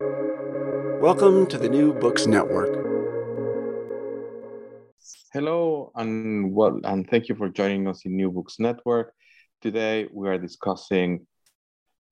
Welcome 0.00 1.46
to 1.48 1.58
the 1.58 1.68
New 1.68 1.92
Books 1.92 2.28
Network. 2.28 2.72
Hello 5.32 5.90
and 5.96 6.54
well, 6.54 6.78
and 6.84 7.10
thank 7.10 7.28
you 7.28 7.34
for 7.34 7.48
joining 7.48 7.88
us 7.88 8.04
in 8.04 8.14
New 8.14 8.30
Books 8.30 8.60
Network. 8.60 9.12
Today 9.60 10.06
we 10.12 10.28
are 10.28 10.38
discussing 10.38 11.26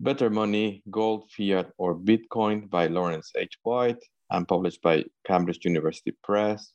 Better 0.00 0.30
Money, 0.30 0.82
Gold, 0.90 1.30
Fiat, 1.30 1.70
or 1.78 1.94
Bitcoin 1.96 2.68
by 2.68 2.88
Lawrence 2.88 3.30
H. 3.36 3.56
White 3.62 4.02
and 4.32 4.48
published 4.48 4.82
by 4.82 5.04
Cambridge 5.24 5.64
University 5.64 6.16
Press. 6.24 6.72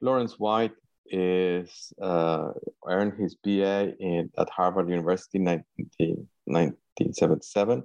Lawrence 0.00 0.38
White 0.38 0.72
is 1.04 1.92
uh, 2.00 2.52
earned 2.86 3.20
his 3.20 3.34
BA 3.34 3.92
in, 4.00 4.30
at 4.38 4.48
Harvard 4.48 4.88
University 4.88 5.36
in 5.36 5.44
1990 5.44 6.26
1977 6.46 7.82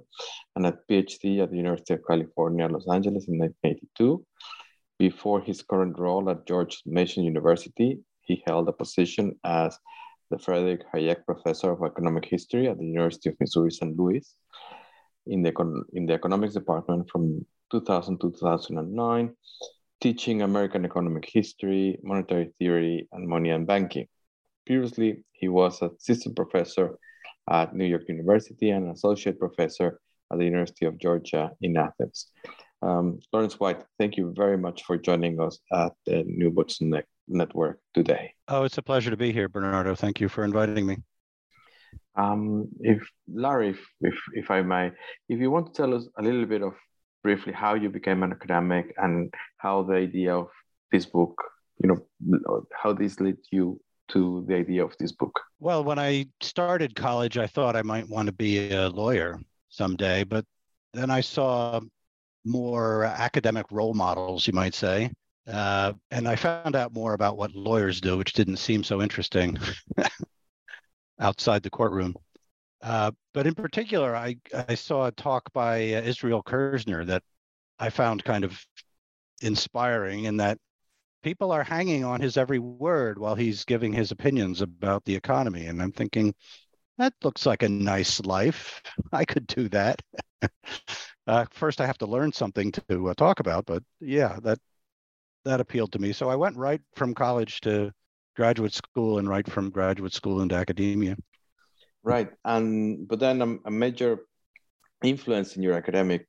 and 0.56 0.66
a 0.66 0.78
PhD 0.88 1.42
at 1.42 1.50
the 1.50 1.56
University 1.56 1.94
of 1.94 2.00
California, 2.06 2.68
Los 2.68 2.88
Angeles 2.88 3.28
in 3.28 3.38
1982. 3.38 4.24
Before 4.98 5.40
his 5.40 5.62
current 5.62 5.98
role 5.98 6.30
at 6.30 6.46
George 6.46 6.82
Mason 6.86 7.24
University, 7.24 8.00
he 8.20 8.42
held 8.46 8.68
a 8.68 8.72
position 8.72 9.38
as 9.44 9.78
the 10.30 10.38
Frederick 10.38 10.82
Hayek 10.94 11.24
Professor 11.26 11.72
of 11.72 11.82
Economic 11.82 12.24
History 12.24 12.68
at 12.68 12.78
the 12.78 12.86
University 12.86 13.28
of 13.30 13.36
Missouri 13.40 13.70
St. 13.70 13.96
Louis 13.96 14.24
in 15.26 15.42
the, 15.42 15.52
in 15.92 16.06
the 16.06 16.14
Economics 16.14 16.54
Department 16.54 17.10
from 17.10 17.44
2000 17.70 18.18
to 18.20 18.30
2009, 18.30 19.34
teaching 20.00 20.42
American 20.42 20.84
economic 20.84 21.28
history, 21.30 21.98
monetary 22.02 22.52
theory, 22.58 23.08
and 23.12 23.28
money 23.28 23.50
and 23.50 23.66
banking. 23.66 24.06
Previously, 24.66 25.24
he 25.32 25.48
was 25.48 25.82
assistant 25.82 26.36
professor 26.36 26.98
at 27.50 27.74
New 27.74 27.84
York 27.84 28.08
University 28.08 28.70
and 28.70 28.90
associate 28.90 29.38
professor 29.38 30.00
at 30.32 30.38
the 30.38 30.44
University 30.44 30.86
of 30.86 30.98
Georgia 30.98 31.50
in 31.60 31.76
Athens. 31.76 32.28
Um, 32.82 33.20
Lawrence 33.32 33.60
White, 33.60 33.84
thank 33.98 34.16
you 34.16 34.32
very 34.36 34.58
much 34.58 34.82
for 34.84 34.96
joining 34.96 35.40
us 35.40 35.58
at 35.72 35.92
the 36.06 36.24
New 36.26 36.50
Books 36.50 36.80
ne- 36.80 37.02
Network 37.28 37.78
today. 37.94 38.34
Oh, 38.48 38.64
it's 38.64 38.78
a 38.78 38.82
pleasure 38.82 39.10
to 39.10 39.16
be 39.16 39.32
here, 39.32 39.48
Bernardo. 39.48 39.94
Thank 39.94 40.20
you 40.20 40.28
for 40.28 40.44
inviting 40.44 40.86
me. 40.86 40.96
Um, 42.16 42.68
if 42.80 43.02
Larry, 43.32 43.70
if, 43.70 43.80
if, 44.00 44.14
if 44.34 44.50
I 44.50 44.62
may, 44.62 44.90
if 45.28 45.38
you 45.38 45.50
want 45.50 45.66
to 45.66 45.72
tell 45.72 45.94
us 45.94 46.08
a 46.18 46.22
little 46.22 46.44
bit 46.44 46.62
of 46.62 46.74
briefly 47.22 47.52
how 47.52 47.74
you 47.74 47.88
became 47.88 48.22
an 48.22 48.32
academic 48.32 48.92
and 48.98 49.32
how 49.58 49.84
the 49.84 49.94
idea 49.94 50.36
of 50.36 50.48
this 50.90 51.06
book, 51.06 51.40
you 51.82 51.88
know, 51.88 52.66
how 52.82 52.92
this 52.92 53.20
led 53.20 53.36
you 53.50 53.80
to 54.12 54.44
the 54.46 54.54
idea 54.56 54.84
of 54.84 54.96
this 54.98 55.12
book? 55.12 55.38
Well, 55.60 55.84
when 55.84 55.98
I 55.98 56.26
started 56.40 56.94
college, 56.94 57.38
I 57.38 57.46
thought 57.46 57.76
I 57.76 57.82
might 57.82 58.08
want 58.08 58.26
to 58.26 58.32
be 58.32 58.72
a 58.72 58.88
lawyer 58.88 59.38
someday, 59.68 60.24
but 60.24 60.44
then 60.92 61.10
I 61.10 61.20
saw 61.20 61.80
more 62.44 63.04
academic 63.04 63.66
role 63.70 63.94
models, 63.94 64.46
you 64.46 64.52
might 64.52 64.74
say. 64.74 65.10
Uh, 65.46 65.92
and 66.10 66.28
I 66.28 66.36
found 66.36 66.76
out 66.76 66.92
more 66.92 67.14
about 67.14 67.36
what 67.36 67.54
lawyers 67.54 68.00
do, 68.00 68.16
which 68.16 68.32
didn't 68.32 68.58
seem 68.58 68.84
so 68.84 69.02
interesting 69.02 69.58
outside 71.20 71.62
the 71.62 71.70
courtroom. 71.70 72.14
Uh, 72.82 73.12
but 73.32 73.46
in 73.46 73.54
particular, 73.54 74.14
I, 74.14 74.36
I 74.68 74.74
saw 74.74 75.06
a 75.06 75.12
talk 75.12 75.52
by 75.52 75.76
uh, 75.76 76.02
Israel 76.02 76.42
Kirzner 76.42 77.06
that 77.06 77.22
I 77.78 77.90
found 77.90 78.24
kind 78.24 78.44
of 78.44 78.64
inspiring 79.40 80.24
in 80.24 80.36
that 80.38 80.58
people 81.22 81.52
are 81.52 81.64
hanging 81.64 82.04
on 82.04 82.20
his 82.20 82.36
every 82.36 82.58
word 82.58 83.18
while 83.18 83.34
he's 83.34 83.64
giving 83.64 83.92
his 83.92 84.10
opinions 84.10 84.60
about 84.60 85.04
the 85.04 85.14
economy. 85.14 85.66
And 85.66 85.80
I'm 85.80 85.92
thinking, 85.92 86.34
that 86.98 87.14
looks 87.22 87.46
like 87.46 87.62
a 87.62 87.68
nice 87.68 88.20
life. 88.20 88.82
I 89.12 89.24
could 89.24 89.46
do 89.46 89.68
that. 89.70 90.02
uh, 91.26 91.46
first, 91.50 91.80
I 91.80 91.86
have 91.86 91.98
to 91.98 92.06
learn 92.06 92.32
something 92.32 92.72
to 92.72 93.08
uh, 93.08 93.14
talk 93.14 93.40
about, 93.40 93.66
but 93.66 93.82
yeah, 94.00 94.38
that 94.42 94.58
that 95.44 95.60
appealed 95.60 95.92
to 95.92 95.98
me. 95.98 96.12
So 96.12 96.28
I 96.28 96.36
went 96.36 96.56
right 96.56 96.80
from 96.94 97.14
college 97.14 97.60
to 97.62 97.92
graduate 98.36 98.74
school, 98.74 99.18
and 99.18 99.28
right 99.28 99.48
from 99.50 99.70
graduate 99.70 100.12
school 100.12 100.40
into 100.40 100.54
academia. 100.54 101.16
Right, 102.02 102.30
and 102.44 103.06
but 103.08 103.20
then 103.20 103.42
a, 103.42 103.68
a 103.68 103.70
major 103.70 104.20
influence 105.02 105.56
in 105.56 105.62
your 105.62 105.74
academic 105.74 106.26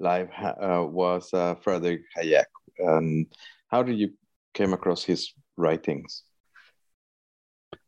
life 0.00 0.30
uh, 0.40 0.84
was 0.86 1.32
uh, 1.32 1.54
Frederick 1.56 2.02
Hayek. 2.16 2.44
Um, 2.86 3.26
how 3.68 3.82
did 3.82 3.98
you 3.98 4.10
came 4.54 4.72
across 4.72 5.04
his 5.04 5.32
writings? 5.56 6.22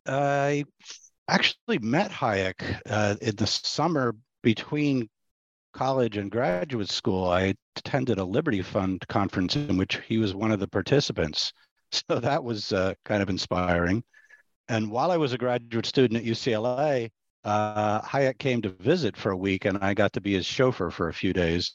I 0.07 0.65
actually 1.29 1.79
met 1.79 2.11
Hayek 2.11 2.81
uh, 2.89 3.17
in 3.21 3.37
the 3.37 3.47
summer 3.47 4.15
between 4.43 5.09
college 5.73 6.17
and 6.17 6.31
graduate 6.31 6.91
school. 6.91 7.29
I 7.29 7.55
attended 7.77 8.19
a 8.19 8.25
Liberty 8.25 8.63
Fund 8.63 9.05
conference 9.09 9.57
in 9.57 9.77
which 9.77 10.01
he 10.07 10.19
was 10.19 10.35
one 10.35 10.53
of 10.53 10.61
the 10.61 10.69
participants. 10.69 11.53
So 12.09 12.19
that 12.19 12.43
was 12.43 12.73
uh, 12.73 12.95
kind 13.05 13.23
of 13.23 13.31
inspiring. 13.31 14.03
And 14.69 14.91
while 14.91 15.13
I 15.13 15.17
was 15.17 15.33
a 15.33 15.39
graduate 15.39 15.87
student 15.87 16.19
at 16.19 16.27
UCLA, 16.27 17.11
uh, 17.45 18.01
Hayek 18.03 18.37
came 18.39 18.63
to 18.63 18.71
visit 18.71 19.17
for 19.17 19.31
a 19.31 19.37
week, 19.37 19.65
and 19.65 19.79
I 19.79 19.95
got 19.95 20.13
to 20.15 20.21
be 20.21 20.33
his 20.33 20.45
chauffeur 20.45 20.91
for 20.91 21.09
a 21.09 21.15
few 21.15 21.33
days. 21.33 21.73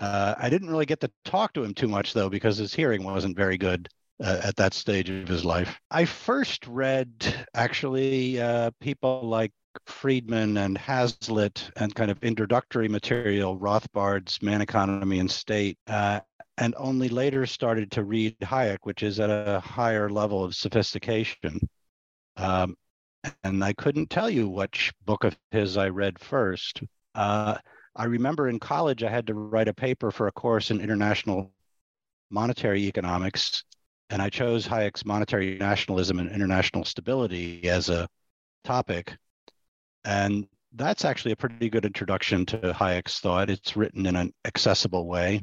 Uh, 0.00 0.34
I 0.38 0.50
didn't 0.50 0.70
really 0.70 0.86
get 0.86 1.00
to 1.00 1.10
talk 1.24 1.52
to 1.54 1.62
him 1.62 1.74
too 1.74 1.88
much 1.88 2.12
though, 2.12 2.28
because 2.28 2.56
his 2.56 2.74
hearing 2.74 3.04
wasn't 3.04 3.36
very 3.36 3.56
good 3.58 3.88
uh, 4.22 4.40
at 4.42 4.56
that 4.56 4.74
stage 4.74 5.10
of 5.10 5.28
his 5.28 5.44
life. 5.44 5.78
I 5.90 6.04
first 6.04 6.66
read 6.66 7.08
actually 7.54 8.40
uh, 8.40 8.70
people 8.80 9.22
like 9.24 9.52
Friedman 9.86 10.56
and 10.58 10.76
Hazlitt 10.76 11.70
and 11.76 11.94
kind 11.94 12.10
of 12.10 12.22
introductory 12.22 12.88
material, 12.88 13.56
Rothbard's 13.56 14.40
Man, 14.42 14.60
Economy, 14.60 15.18
and 15.18 15.30
State, 15.30 15.78
uh, 15.86 16.20
and 16.58 16.74
only 16.76 17.08
later 17.08 17.46
started 17.46 17.90
to 17.92 18.04
read 18.04 18.38
Hayek, 18.40 18.78
which 18.82 19.02
is 19.02 19.18
at 19.18 19.30
a 19.30 19.60
higher 19.60 20.10
level 20.10 20.44
of 20.44 20.54
sophistication. 20.54 21.68
Um, 22.36 22.76
and 23.44 23.62
I 23.64 23.72
couldn't 23.72 24.10
tell 24.10 24.28
you 24.28 24.48
which 24.48 24.92
book 25.04 25.24
of 25.24 25.36
his 25.50 25.76
I 25.76 25.88
read 25.88 26.18
first. 26.18 26.82
Uh, 27.14 27.56
I 27.94 28.04
remember 28.04 28.48
in 28.48 28.58
college, 28.58 29.02
I 29.02 29.10
had 29.10 29.26
to 29.26 29.34
write 29.34 29.68
a 29.68 29.74
paper 29.74 30.10
for 30.10 30.26
a 30.26 30.32
course 30.32 30.70
in 30.70 30.80
international 30.80 31.52
monetary 32.30 32.84
economics, 32.84 33.64
and 34.08 34.22
I 34.22 34.30
chose 34.30 34.66
Hayek's 34.66 35.04
monetary 35.04 35.58
nationalism 35.58 36.18
and 36.18 36.30
international 36.30 36.84
stability 36.84 37.68
as 37.68 37.90
a 37.90 38.08
topic. 38.64 39.16
And 40.04 40.46
that's 40.74 41.04
actually 41.04 41.32
a 41.32 41.36
pretty 41.36 41.68
good 41.68 41.84
introduction 41.84 42.46
to 42.46 42.72
Hayek's 42.72 43.20
thought. 43.20 43.50
It's 43.50 43.76
written 43.76 44.06
in 44.06 44.16
an 44.16 44.32
accessible 44.44 45.06
way. 45.06 45.42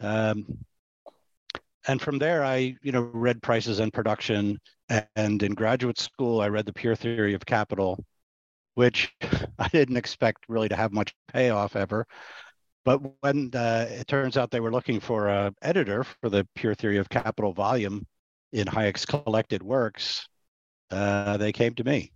Um, 0.00 0.64
and 1.86 2.00
from 2.00 2.18
there, 2.18 2.44
I, 2.44 2.76
you 2.82 2.92
know, 2.92 3.02
read 3.02 3.42
Prices 3.42 3.80
and 3.80 3.92
Production. 3.92 4.58
And 5.16 5.42
in 5.42 5.54
graduate 5.54 5.98
school, 5.98 6.40
I 6.40 6.48
read 6.48 6.66
The 6.66 6.72
Pure 6.72 6.96
Theory 6.96 7.34
of 7.34 7.44
Capital 7.44 8.04
which 8.74 9.12
I 9.58 9.68
didn't 9.68 9.96
expect 9.96 10.44
really 10.48 10.68
to 10.68 10.76
have 10.76 10.92
much 10.92 11.14
payoff 11.32 11.76
ever. 11.76 12.06
But 12.84 13.00
when 13.20 13.50
uh, 13.54 13.86
it 13.88 14.06
turns 14.06 14.36
out 14.36 14.50
they 14.50 14.60
were 14.60 14.72
looking 14.72 15.00
for 15.00 15.28
an 15.28 15.54
editor 15.62 16.04
for 16.04 16.28
the 16.28 16.46
Pure 16.54 16.74
Theory 16.74 16.98
of 16.98 17.08
Capital 17.08 17.52
volume 17.52 18.06
in 18.52 18.66
Hayek's 18.66 19.06
collected 19.06 19.62
works, 19.62 20.28
uh, 20.90 21.38
they 21.38 21.50
came 21.52 21.74
to 21.74 21.84
me 21.84 22.12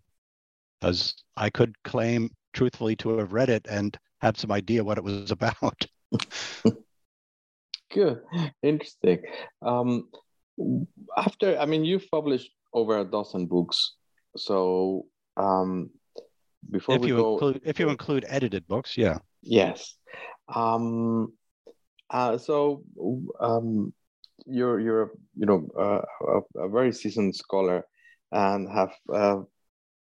because 0.81 1.15
I 1.37 1.51
could 1.51 1.75
claim 1.85 2.31
truthfully 2.53 2.97
to 2.97 3.19
have 3.19 3.33
read 3.33 3.49
it 3.49 3.67
and 3.69 3.97
had 4.21 4.37
some 4.37 4.53
idea 4.53 4.85
what 4.85 4.99
it 4.99 5.05
was 5.05 5.31
about. 5.39 5.87
Good, 7.91 8.21
interesting. 8.63 9.23
Um, 9.63 10.09
after, 11.17 11.59
I 11.59 11.65
mean, 11.65 11.85
you've 11.85 12.11
published 12.11 12.51
over 12.75 12.99
a 12.99 13.05
dozen 13.05 13.47
books. 13.47 13.95
So, 14.37 15.07
um, 15.39 15.91
before 16.71 16.97
if 16.97 17.03
we 17.03 17.09
you 17.09 17.17
go, 17.17 17.33
include 17.33 17.61
if 17.65 17.79
you 17.79 17.89
include 17.89 18.25
edited 18.29 18.67
books, 18.67 18.97
yeah. 18.97 19.19
Yes. 19.43 19.95
Um, 20.55 21.33
uh, 22.11 22.39
so 22.39 22.83
um, 23.41 23.93
you're 24.47 24.81
you're 24.81 25.13
you 25.37 25.47
know 25.47 25.69
uh, 25.79 26.03
a, 26.27 26.65
a, 26.65 26.69
very 26.69 26.93
seasoned 26.93 27.35
scholar 27.35 27.85
and 28.33 28.69
have 28.71 28.93
uh, 29.13 29.41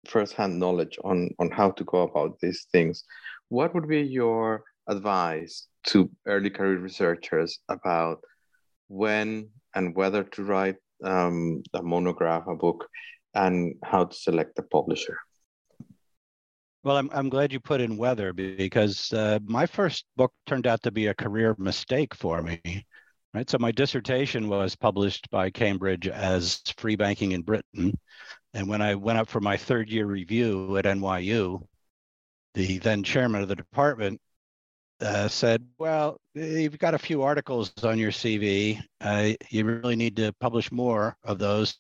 firsthand 0.07 0.59
knowledge 0.59 0.99
on 1.05 1.31
on 1.39 1.51
how 1.51 1.71
to 1.71 1.85
go 1.85 2.03
about 2.03 2.39
these 2.41 2.67
things. 2.73 3.05
What 3.49 3.75
would 3.75 3.89
be 3.89 4.03
your 4.03 4.65
advice 4.89 5.67
to 5.89 6.11
early 6.27 6.51
career 6.51 6.79
researchers 6.79 7.59
about 7.69 8.21
when 8.89 9.49
and 9.75 9.95
whether 9.95 10.23
to 10.23 10.45
write 10.45 10.77
um, 11.03 11.63
a 11.73 11.83
monograph, 11.83 12.47
a 12.47 12.55
book, 12.55 12.87
and 13.35 13.75
how 13.83 14.05
to 14.05 14.17
select 14.17 14.59
a 14.59 14.63
publisher? 14.63 15.19
Well, 16.85 16.99
I'm, 16.99 17.09
I'm 17.15 17.31
glad 17.31 17.51
you 17.51 17.61
put 17.61 17.81
in 17.81 17.97
whether 17.97 18.35
because 18.35 19.11
uh, 19.15 19.39
my 19.43 19.65
first 19.65 20.05
book 20.17 20.33
turned 20.47 20.67
out 20.67 20.83
to 20.83 20.91
be 20.91 21.07
a 21.07 21.15
career 21.15 21.55
mistake 21.59 22.15
for 22.15 22.43
me. 22.43 22.61
Right. 23.33 23.49
So 23.49 23.59
my 23.59 23.73
dissertation 23.73 24.49
was 24.49 24.77
published 24.77 25.29
by 25.31 25.51
Cambridge 25.51 26.07
as 26.07 26.63
Free 26.77 26.95
Banking 26.95 27.33
in 27.33 27.43
Britain. 27.43 27.99
And 28.53 28.69
when 28.69 28.83
I 28.83 28.95
went 28.95 29.19
up 29.19 29.29
for 29.29 29.41
my 29.41 29.57
third 29.57 29.91
year 29.91 30.07
review 30.07 30.77
at 30.77 30.85
NYU, 30.85 31.67
the 32.55 32.79
then 32.79 33.03
chairman 33.03 33.43
of 33.43 33.49
the 33.49 33.57
department 33.57 34.21
uh, 35.01 35.29
said, 35.29 35.67
Well, 35.79 36.21
you've 36.35 36.79
got 36.79 36.95
a 36.95 36.99
few 36.99 37.23
articles 37.23 37.73
on 37.83 37.99
your 37.99 38.13
CV. 38.13 38.81
Uh, 39.01 39.33
you 39.51 39.65
really 39.65 39.97
need 39.97 40.17
to 40.17 40.33
publish 40.35 40.71
more 40.71 41.17
of 41.25 41.39
those. 41.39 41.77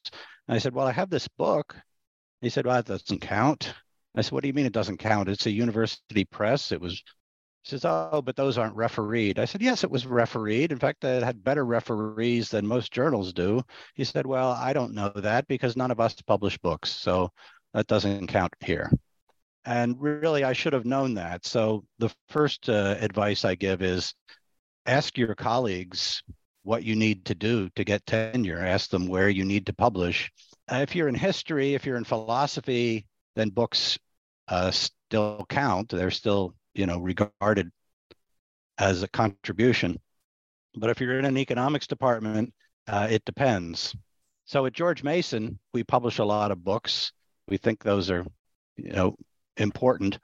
And 0.49 0.57
I 0.57 0.59
said, 0.59 0.75
Well, 0.75 0.87
I 0.87 0.93
have 0.93 1.11
this 1.11 1.29
book. 1.29 1.77
He 2.41 2.49
said, 2.49 2.67
Well, 2.67 2.77
that 2.77 2.87
doesn't 2.87 3.21
count. 3.21 3.75
I 4.15 4.23
said, 4.23 4.33
What 4.33 4.43
do 4.43 4.49
you 4.49 4.55
mean 4.55 4.67
it 4.67 4.73
doesn't 4.73 4.99
count? 4.99 5.29
It's 5.29 5.47
a 5.47 5.51
university 5.51 6.25
press. 6.25 6.73
It 6.73 6.81
was, 6.81 7.03
he 7.63 7.71
says, 7.71 7.85
Oh, 7.85 8.23
but 8.23 8.37
those 8.37 8.59
aren't 8.59 8.77
refereed. 8.77 9.39
I 9.39 9.45
said, 9.45 9.63
Yes, 9.63 9.85
it 9.85 9.91
was 9.91 10.07
refereed. 10.07 10.73
In 10.73 10.79
fact, 10.79 11.05
it 11.05 11.23
had 11.23 11.43
better 11.43 11.65
referees 11.65 12.49
than 12.51 12.67
most 12.67 12.93
journals 12.93 13.33
do. 13.33 13.63
He 13.95 14.05
said, 14.05 14.27
Well, 14.27 14.51
I 14.51 14.73
don't 14.73 14.95
know 14.95 15.11
that 15.11 15.49
because 15.49 15.77
none 15.77 15.91
of 15.91 16.01
us 16.01 16.15
publish 16.27 16.59
books. 16.59 16.91
So 16.91 17.31
that 17.73 17.87
doesn't 17.87 18.29
count 18.29 18.55
here. 18.61 18.91
And 19.65 20.01
really, 20.01 20.45
I 20.45 20.53
should 20.53 20.75
have 20.75 20.85
known 20.85 21.15
that. 21.15 21.47
So 21.47 21.85
the 21.99 22.11
first 22.29 22.69
uh, 22.69 22.97
advice 23.01 23.45
I 23.45 23.55
give 23.55 23.83
is 23.83 24.15
ask 24.87 25.17
your 25.17 25.35
colleagues 25.35 26.23
what 26.63 26.83
you 26.85 26.97
need 26.97 27.27
to 27.27 27.35
do 27.35 27.71
to 27.71 27.85
get 27.85 28.07
tenure. 28.07 28.61
Ask 28.61 28.91
them 28.91 29.07
where 29.07 29.29
you 29.29 29.45
need 29.45 29.67
to 29.67 29.73
publish. 29.73 30.31
Uh, 30.71 30.77
if 30.77 30.95
you're 30.95 31.09
in 31.09 31.15
history, 31.15 31.75
if 31.75 31.87
you're 31.87 31.97
in 31.97 32.05
philosophy, 32.05 33.07
then 33.37 33.51
books 33.51 33.99
uh, 34.49 34.71
still 34.71 35.47
count. 35.49 35.91
They're 35.91 36.11
still, 36.11 36.55
you 36.75 36.87
know, 36.87 36.99
regarded 36.99 37.71
as 38.79 39.03
a 39.03 39.09
contribution. 39.09 40.01
But 40.77 40.91
if 40.91 41.01
you're 41.01 41.19
in 41.19 41.25
an 41.25 41.39
economics 41.39 41.87
department, 41.87 42.53
uh, 42.89 43.09
it 43.11 43.25
depends. 43.25 43.95
So 44.45 44.67
at 44.67 44.73
George 44.73 45.03
Mason, 45.03 45.59
we 45.73 45.85
publish 45.85 46.19
a 46.19 46.25
lot 46.25 46.51
of 46.51 46.65
books. 46.65 47.13
We 47.49 47.57
think 47.57 47.83
those 47.83 48.11
are, 48.11 48.27
you 48.77 48.93
know, 48.93 49.17
important 49.57 50.19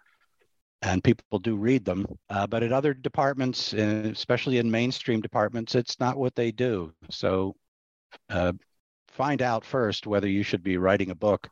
and 0.82 1.05
people 1.05 1.38
do 1.38 1.56
read 1.56 1.84
them. 1.84 2.06
Uh, 2.28 2.46
but 2.46 2.62
at 2.62 2.72
other 2.72 2.94
departments, 2.94 3.72
especially 3.72 4.58
in 4.58 4.70
mainstream 4.70 5.20
departments, 5.20 5.75
it's 5.75 6.00
not 6.00 6.17
what 6.17 6.34
they 6.34 6.50
do. 6.50 6.93
So 7.11 7.55
uh, 8.31 8.52
find 9.08 9.43
out 9.43 9.64
first 9.64 10.06
whether 10.06 10.28
you 10.28 10.43
should 10.43 10.62
be 10.62 10.78
writing 10.78 11.11
a 11.11 11.14
book 11.14 11.49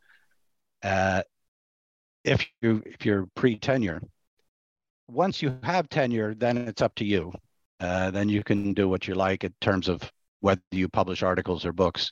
uh, 0.83 1.21
if 2.23 2.45
you 2.61 2.83
if 2.85 3.05
you're 3.05 3.27
pre-tenure. 3.35 4.01
Once 5.07 5.41
you 5.41 5.57
have 5.63 5.89
tenure, 5.89 6.35
then 6.35 6.57
it's 6.57 6.81
up 6.81 6.93
to 6.95 7.05
you. 7.05 7.33
Uh, 7.79 8.11
then 8.11 8.29
you 8.29 8.43
can 8.43 8.73
do 8.73 8.87
what 8.87 9.07
you 9.07 9.15
like 9.15 9.43
in 9.43 9.53
terms 9.61 9.87
of 9.87 10.11
whether 10.41 10.61
you 10.71 10.87
publish 10.87 11.23
articles 11.23 11.65
or 11.65 11.73
books 11.73 12.11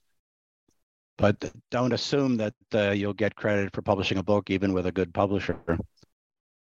but 1.18 1.52
don't 1.72 1.94
assume 1.94 2.38
that 2.38 2.54
uh, 2.74 2.92
you'll 2.92 3.14
get 3.14 3.36
credit 3.36 3.74
for 3.74 3.82
publishing 3.82 4.18
a 4.18 4.24
book 4.24 4.50
even 4.50 4.74
with 4.74 4.86
a 4.86 4.92
good 4.92 5.14
publisher. 5.14 5.60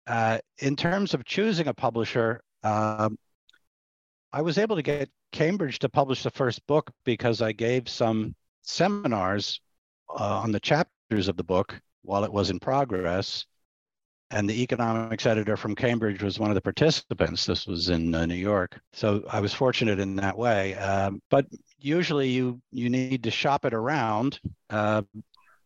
Uh, 0.07 0.39
in 0.59 0.77
terms 0.77 1.15
of 1.15 1.25
choosing 1.25 1.67
a 1.67 1.75
publisher, 1.75 2.41
um, 2.63 3.19
I 4.33 4.43
was 4.43 4.57
able 4.57 4.77
to 4.77 4.83
get 4.83 5.11
Cambridge 5.33 5.81
to 5.81 5.89
publish 5.89 6.23
the 6.23 6.31
first 6.31 6.65
book 6.67 6.91
because 7.05 7.43
I 7.43 7.53
gave 7.53 7.89
some 7.89 8.35
seminars 8.63 9.61
uh, 10.09 10.41
on 10.41 10.53
the 10.53 10.61
chapters 10.61 11.27
of 11.29 11.37
the 11.37 11.45
book 11.45 11.81
while 12.07 12.25
it 12.25 12.33
was 12.33 12.51
in 12.51 12.59
progress. 12.59 13.47
And 14.31 14.51
the 14.51 14.63
economics 14.63 15.25
editor 15.25 15.57
from 15.57 15.77
Cambridge 15.77 16.23
was 16.23 16.39
one 16.39 16.51
of 16.51 16.57
the 16.57 16.61
participants. 16.61 17.47
This 17.47 17.67
was 17.67 17.91
in 17.91 18.13
uh, 18.13 18.27
New 18.27 18.35
York. 18.35 18.81
So 18.93 19.25
I 19.31 19.39
was 19.39 19.55
fortunate 19.55 20.01
in 20.01 20.17
that 20.17 20.37
way. 20.37 20.75
Um, 20.75 21.23
but 21.31 21.47
usually 21.79 22.29
you 22.29 22.61
you 22.73 22.91
need 22.91 23.23
to 23.23 23.31
shop 23.31 23.65
it 23.65 23.75
around 23.75 24.41
uh, 24.71 25.03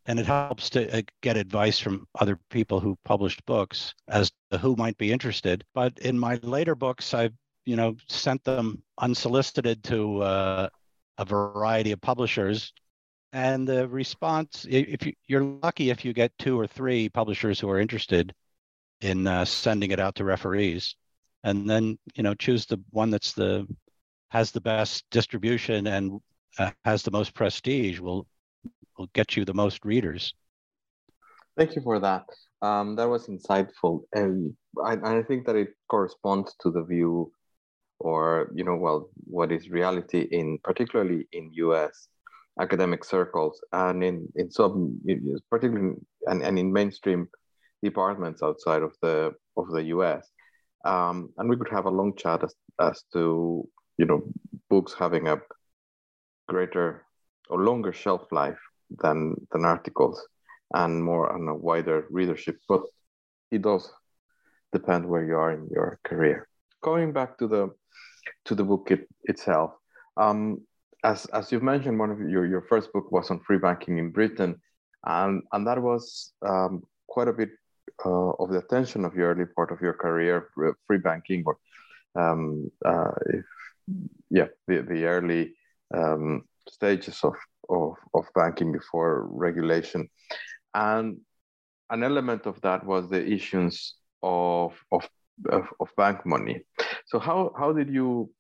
and 0.07 0.19
it 0.19 0.27
helps 0.27 0.71
to 0.71 0.99
uh, 0.99 1.03
get 1.23 1.37
advice 1.37 1.79
from 1.79 2.07
other 2.19 2.39
people 2.51 2.81
who 2.81 2.99
published 3.05 3.45
books 3.47 3.95
as 4.09 4.33
to 4.51 4.59
who 4.59 4.77
might 4.77 4.99
be 4.99 5.13
interested 5.13 5.65
but 5.75 5.99
in 6.01 6.19
my 6.19 6.39
later 6.43 6.75
books 6.75 7.15
i've 7.15 7.35
you 7.65 7.77
know 7.77 7.97
sent 8.09 8.43
them 8.45 8.83
unsolicited 8.99 9.83
to 9.85 10.21
uh, 10.23 10.69
a 11.19 11.25
variety 11.25 11.93
of 11.93 12.01
publishers 12.01 12.73
and 13.32 13.67
the 13.67 13.88
response 13.88 14.67
if 14.69 15.06
you, 15.06 15.12
you're 15.27 15.44
lucky 15.62 15.91
if 15.91 16.05
you 16.05 16.12
get 16.12 16.37
two 16.38 16.59
or 16.59 16.67
three 16.67 17.09
publishers 17.09 17.61
who 17.61 17.71
are 17.71 17.79
interested 17.79 18.35
in 19.00 19.27
uh, 19.27 19.44
sending 19.44 19.91
it 19.93 20.00
out 20.00 20.17
to 20.17 20.25
referees 20.25 20.97
and 21.44 21.69
then 21.69 21.99
you 22.15 22.23
know 22.23 22.35
choose 22.35 22.67
the 22.67 22.81
one 22.91 23.11
that's 23.11 23.32
the 23.32 23.67
has 24.31 24.50
the 24.53 24.61
best 24.61 25.05
distribution 25.11 25.87
and 25.87 26.21
uh, 26.59 26.71
has 26.85 27.03
the 27.03 27.11
most 27.11 27.35
prestige 27.35 27.99
will 28.00 28.27
will 28.99 29.09
get 29.15 29.37
you 29.37 29.44
the 29.44 29.55
most 29.55 29.85
readers. 29.85 30.35
Thank 31.56 31.75
you 31.77 31.82
for 31.82 31.99
that. 32.00 32.27
Um, 32.62 32.97
that 32.97 33.09
was 33.09 33.27
insightful, 33.27 34.03
and 34.12 34.55
I, 34.85 34.97
I 35.03 35.23
think 35.23 35.47
that 35.47 35.56
it 35.56 35.71
corresponds 35.88 36.55
to 36.61 36.71
the 36.71 36.85
view, 36.85 37.32
or 37.99 38.50
you 38.55 38.65
know, 38.65 38.77
well, 38.77 39.09
what 39.25 39.50
is 39.50 39.71
reality 39.71 40.29
in 40.31 40.59
particularly 40.62 41.27
in 41.32 41.50
U.S. 41.55 42.09
academic 42.61 43.05
circles 43.05 43.61
and 43.73 44.05
in 44.05 44.29
in 44.37 44.51
some 44.51 45.01
particularly 45.51 45.97
and, 46.27 46.43
and 46.43 46.59
in 46.59 46.73
mainstream 46.73 47.29
departments 47.83 48.43
outside 48.43 48.83
of 48.83 48.93
the 49.03 49.33
of 49.57 49.67
the 49.71 49.85
U.S. 49.95 50.29
Um, 50.85 51.31
and 51.37 51.49
we 51.49 51.57
could 51.57 51.71
have 51.71 51.87
a 51.87 51.91
long 51.91 52.15
chat 52.17 52.45
as, 52.45 52.55
as 52.81 53.05
to 53.12 53.67
you 53.99 54.07
know 54.07 54.23
books 54.69 54.95
having 54.99 55.29
a 55.29 55.41
greater 56.49 57.07
or 57.49 57.65
longer 57.65 57.93
shelf 57.93 58.23
life 58.33 58.61
than 59.03 59.35
than 59.53 59.65
articles 59.65 60.21
and 60.75 61.03
more 61.03 61.33
on 61.33 61.49
a 61.49 61.55
wider 61.55 62.06
readership 62.11 62.56
but 62.69 62.83
it 63.51 63.63
does 63.63 63.93
depend 64.73 65.06
where 65.06 65.25
you 65.25 65.37
are 65.37 65.53
in 65.53 65.69
your 65.71 65.99
career 66.05 66.49
going 66.83 67.13
back 67.13 67.39
to 67.39 67.47
the 67.47 67.69
to 68.45 68.55
the 68.55 68.65
book 68.65 68.89
it, 68.91 69.09
itself 69.25 69.73
um, 70.17 70.61
as 71.05 71.27
as 71.27 71.51
you've 71.51 71.63
mentioned 71.63 71.99
one 71.99 72.11
of 72.11 72.21
your 72.21 72.47
your 72.47 72.63
first 72.63 72.93
book 72.93 73.11
was 73.11 73.31
on 73.31 73.41
free 73.41 73.59
banking 73.59 73.99
in 73.99 74.11
britain 74.11 74.55
and 75.05 75.43
and 75.53 75.67
that 75.67 75.81
was 75.81 76.33
um, 76.47 76.83
quite 77.07 77.29
a 77.29 77.33
bit 77.33 77.51
uh, 78.05 78.31
of 78.39 78.51
the 78.51 78.59
attention 78.59 79.05
of 79.05 79.15
your 79.15 79.31
early 79.31 79.47
part 79.57 79.71
of 79.73 79.81
your 79.81 79.95
career 79.95 80.51
free 80.87 80.99
banking 80.99 81.43
or 81.47 81.57
um, 82.17 82.71
uh, 82.85 83.13
if 83.27 83.45
yeah, 84.31 84.47
the, 84.67 84.83
the 84.83 85.05
early 85.05 85.55
um, 85.95 86.45
stages 86.69 87.21
of, 87.23 87.35
of, 87.69 87.95
of 88.15 88.27
banking 88.35 88.73
before 88.73 89.27
regulation. 89.31 90.09
And 90.75 91.19
an 91.91 92.05
element 92.05 92.47
of 92.47 92.61
that 92.63 92.85
was 92.87 93.09
the 93.09 93.25
issuance 93.27 93.97
of, 94.23 94.75
of, 94.93 95.09
of, 95.51 95.67
of 95.81 95.89
bank 95.97 96.25
money. 96.25 96.63
So 97.07 97.19
how, 97.19 97.53
how 97.59 97.73
did 97.73 97.93
you 97.93 98.31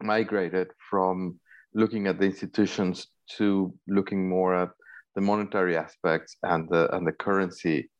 migrate 0.00 0.54
it 0.54 0.70
from 0.88 1.40
looking 1.74 2.06
at 2.06 2.18
the 2.18 2.26
institutions 2.26 3.08
to 3.36 3.74
looking 3.86 4.28
more 4.28 4.54
at 4.54 4.70
the 5.14 5.20
monetary 5.20 5.76
aspects 5.76 6.36
and 6.42 6.68
the, 6.70 6.94
and 6.94 7.06
the 7.06 7.12
currency 7.12 7.90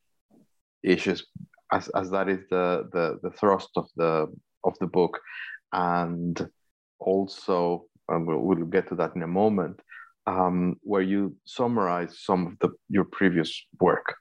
issues 0.82 1.26
as, 1.72 1.88
as 1.90 2.10
that 2.10 2.28
is 2.28 2.40
the, 2.50 2.88
the, 2.92 3.18
the 3.22 3.30
thrust 3.30 3.70
of 3.76 3.86
the, 3.96 4.26
of 4.64 4.74
the 4.80 4.86
book 4.86 5.18
and 5.72 6.48
also, 6.98 7.84
um, 8.08 8.26
we'll, 8.26 8.38
we'll, 8.38 8.64
get 8.66 8.88
to 8.88 8.94
that 8.96 9.14
in 9.14 9.22
a 9.22 9.26
moment, 9.26 9.80
um, 10.26 10.76
where 10.82 11.02
you 11.02 11.36
summarize 11.44 12.20
some 12.20 12.46
of 12.46 12.58
the, 12.60 12.70
your 12.88 13.04
previous 13.04 13.66
work. 13.80 14.14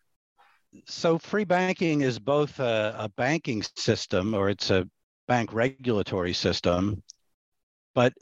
So, 0.86 1.18
free 1.18 1.46
banking 1.46 2.02
is 2.02 2.20
both 2.20 2.60
a, 2.60 2.96
a 2.98 3.10
banking 3.10 3.64
system 3.76 4.34
or 4.34 4.50
it's 4.50 4.70
a 4.70 4.88
bank 5.28 5.54
regulatory 5.54 6.34
system, 6.34 7.02
but 7.96 8.14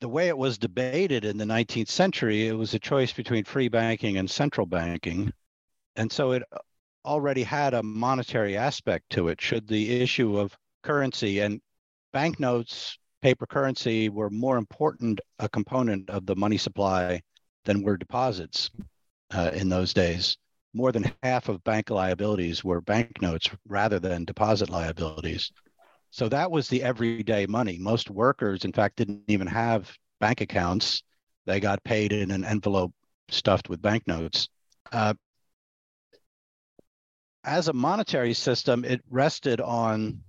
the 0.00 0.08
way 0.08 0.28
it 0.28 0.38
was 0.38 0.58
debated 0.58 1.24
in 1.24 1.36
the 1.36 1.44
19th 1.44 1.88
century, 1.88 2.46
it 2.48 2.52
was 2.52 2.74
a 2.74 2.78
choice 2.78 3.12
between 3.12 3.44
free 3.44 3.68
banking 3.68 4.16
and 4.16 4.30
central 4.30 4.66
banking. 4.66 5.32
And 5.96 6.10
so 6.10 6.32
it 6.32 6.42
already 7.04 7.42
had 7.42 7.74
a 7.74 7.82
monetary 7.82 8.56
aspect 8.56 9.10
to 9.10 9.28
it. 9.28 9.40
Should 9.40 9.68
the 9.68 10.00
issue 10.00 10.38
of 10.38 10.56
currency 10.82 11.40
and 11.40 11.60
banknotes 12.12 12.98
paper 13.22 13.46
currency 13.46 14.08
were 14.08 14.30
more 14.30 14.56
important 14.56 15.20
a 15.38 15.48
component 15.48 16.08
of 16.08 16.24
the 16.24 16.36
money 16.36 16.56
supply 16.56 17.20
than 17.64 17.82
were 17.82 17.96
deposits 17.96 18.70
uh, 19.32 19.50
in 19.52 19.68
those 19.68 19.92
days. 19.92 20.38
More 20.72 20.92
than 20.92 21.12
half 21.22 21.48
of 21.48 21.62
bank 21.64 21.90
liabilities 21.90 22.64
were 22.64 22.80
banknotes 22.80 23.50
rather 23.68 23.98
than 23.98 24.24
deposit 24.24 24.70
liabilities. 24.70 25.50
So 26.10 26.28
that 26.28 26.50
was 26.50 26.68
the 26.68 26.82
everyday 26.82 27.46
money. 27.46 27.78
Most 27.78 28.10
workers, 28.10 28.64
in 28.64 28.72
fact, 28.72 28.96
didn't 28.96 29.24
even 29.28 29.46
have 29.46 29.92
bank 30.18 30.40
accounts. 30.40 31.02
They 31.46 31.60
got 31.60 31.82
paid 31.84 32.12
in 32.12 32.30
an 32.30 32.44
envelope 32.44 32.92
stuffed 33.28 33.68
with 33.68 33.80
banknotes. 33.80 34.48
Uh, 34.90 35.14
as 37.44 37.68
a 37.68 37.72
monetary 37.72 38.34
system, 38.34 38.84
it 38.84 39.00
rested 39.08 39.60
on 39.60 40.20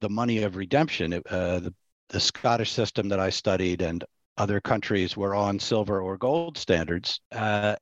the 0.00 0.10
money 0.10 0.42
of 0.42 0.56
redemption. 0.56 1.12
It, 1.12 1.26
uh, 1.28 1.60
the, 1.60 1.74
the 2.08 2.20
Scottish 2.20 2.72
system 2.72 3.08
that 3.08 3.20
I 3.20 3.30
studied 3.30 3.82
and 3.82 4.04
other 4.36 4.60
countries 4.60 5.16
were 5.16 5.34
on 5.34 5.58
silver 5.58 6.00
or 6.00 6.18
gold 6.18 6.58
standards. 6.58 7.20
Uh, 7.32 7.76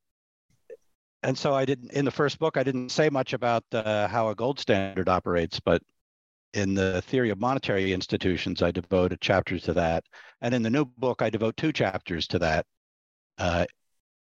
and 1.22 1.36
so 1.36 1.54
I 1.54 1.64
didn't, 1.64 1.92
in 1.92 2.04
the 2.04 2.10
first 2.10 2.38
book, 2.38 2.56
I 2.56 2.62
didn't 2.62 2.90
say 2.90 3.08
much 3.08 3.32
about 3.32 3.64
uh, 3.72 4.06
how 4.06 4.28
a 4.28 4.34
gold 4.34 4.60
standard 4.60 5.08
operates, 5.08 5.60
but 5.60 5.82
in 6.54 6.74
the 6.74 7.02
theory 7.02 7.30
of 7.30 7.40
monetary 7.40 7.92
institutions, 7.92 8.62
I 8.62 8.70
devote 8.70 9.12
a 9.12 9.16
chapter 9.16 9.58
to 9.58 9.72
that. 9.74 10.04
And 10.40 10.54
in 10.54 10.62
the 10.62 10.70
new 10.70 10.84
book, 10.84 11.22
I 11.22 11.30
devote 11.30 11.56
two 11.56 11.72
chapters 11.72 12.26
to 12.28 12.38
that. 12.40 12.66
Uh, 13.38 13.66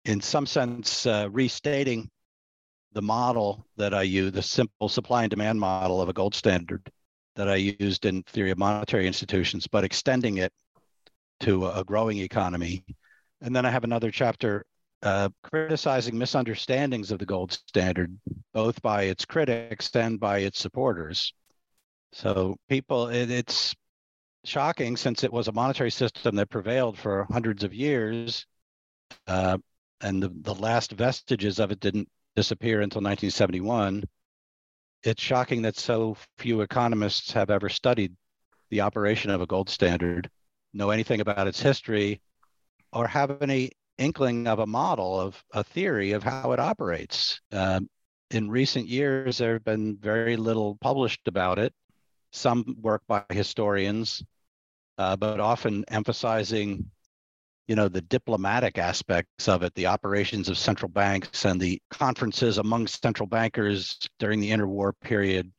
in 0.06 0.22
some 0.22 0.46
sense, 0.46 1.06
uh, 1.06 1.28
restating 1.32 2.10
the 2.94 3.02
model 3.02 3.66
that 3.78 3.94
I 3.94 4.04
use, 4.04 4.32
the 4.32 4.42
simple 4.42 4.90
supply 4.90 5.24
and 5.24 5.30
demand 5.30 5.60
model 5.60 6.02
of 6.02 6.10
a 6.10 6.14
gold 6.14 6.36
standard 6.36 6.90
that 7.36 7.50
I 7.50 7.56
used 7.56 8.06
in 8.06 8.24
theory 8.24 8.52
of 8.52 8.58
monetary 8.58 9.08
institutions, 9.08 9.68
but 9.68 9.84
extending 9.84 10.38
it 10.38 10.52
to 11.42 11.68
a 11.68 11.84
growing 11.84 12.18
economy. 12.20 12.84
And 13.42 13.56
then 13.56 13.66
I 13.66 13.72
have 13.72 13.84
another 13.84 14.12
chapter 14.12 14.66
uh, 15.02 15.30
criticizing 15.44 16.18
misunderstandings 16.18 17.12
of 17.12 17.20
the 17.20 17.26
gold 17.26 17.54
standard, 17.54 18.18
both 18.54 18.82
by 18.82 19.04
its 19.04 19.26
critics 19.26 19.96
and 19.96 20.20
by 20.20 20.40
its 20.40 20.60
supporters. 20.60 21.34
So 22.12 22.58
people, 22.68 23.08
it, 23.10 23.30
it's 23.30 23.75
shocking 24.44 24.98
since 24.98 25.24
it 25.24 25.32
was 25.32 25.48
a 25.48 25.51
monetary 25.51 25.92
system 25.92 26.36
that 26.36 26.50
prevailed 26.50 26.98
for 26.98 27.28
hundreds 27.30 27.63
of 27.63 27.74
years, 27.74 28.46
uh, 29.28 29.58
and 30.01 30.24
the, 30.24 30.30
the 30.42 30.56
last 30.56 30.92
vestiges 30.92 31.60
of 31.60 31.72
it 31.72 31.80
didn't 31.80 32.10
disappear 32.36 32.82
until 32.82 33.00
1971. 33.00 34.04
It's 35.04 35.22
shocking 35.22 35.62
that 35.63 35.78
so 35.78 36.18
few 36.38 36.62
economists 36.62 37.32
have 37.32 37.50
ever 37.50 37.70
studied 37.70 38.16
the 38.70 38.82
operation 38.82 39.32
of 39.32 39.42
a 39.42 39.46
gold 39.46 39.70
standard, 39.70 40.30
know 40.74 40.89
anything 40.89 41.22
about 41.22 41.48
its 41.48 41.62
history, 41.62 42.22
or 42.92 43.08
have 43.08 43.42
any 43.42 43.72
inkling 43.98 44.48
of 44.48 44.60
a 44.60 44.68
model 44.68 45.20
of 45.20 45.42
a 45.51 45.63
theory 45.63 46.12
of 46.13 46.24
how 46.24 46.51
it 46.51 46.60
operates. 46.60 47.39
Uh, 47.51 47.82
in 48.32 48.50
recent 48.50 48.88
years, 48.88 49.38
there 49.38 49.54
have 49.54 49.63
been 49.63 49.98
very 49.98 50.38
little 50.38 50.78
published 50.82 51.28
about 51.28 51.60
it. 51.60 51.74
Some 52.32 52.78
work 52.82 53.02
by 53.08 53.24
historians, 53.30 54.24
uh, 54.98 55.16
but 55.16 55.40
often 55.40 55.86
emphasizing, 55.88 56.90
you 57.68 57.76
know, 57.76 57.88
the 57.88 58.02
diplomatic 58.02 58.78
aspects 58.78 59.48
of 59.48 59.64
it, 59.64 59.74
the 59.76 59.88
operations 59.88 60.50
of 60.50 60.58
central 60.58 60.90
banks 60.90 61.46
and 61.46 61.60
the 61.60 61.82
conferences 61.90 62.58
among 62.58 62.88
central 62.88 63.28
bankers 63.28 63.98
during 64.20 64.40
the 64.40 64.52
interwar 64.52 64.94
period, 65.02 65.52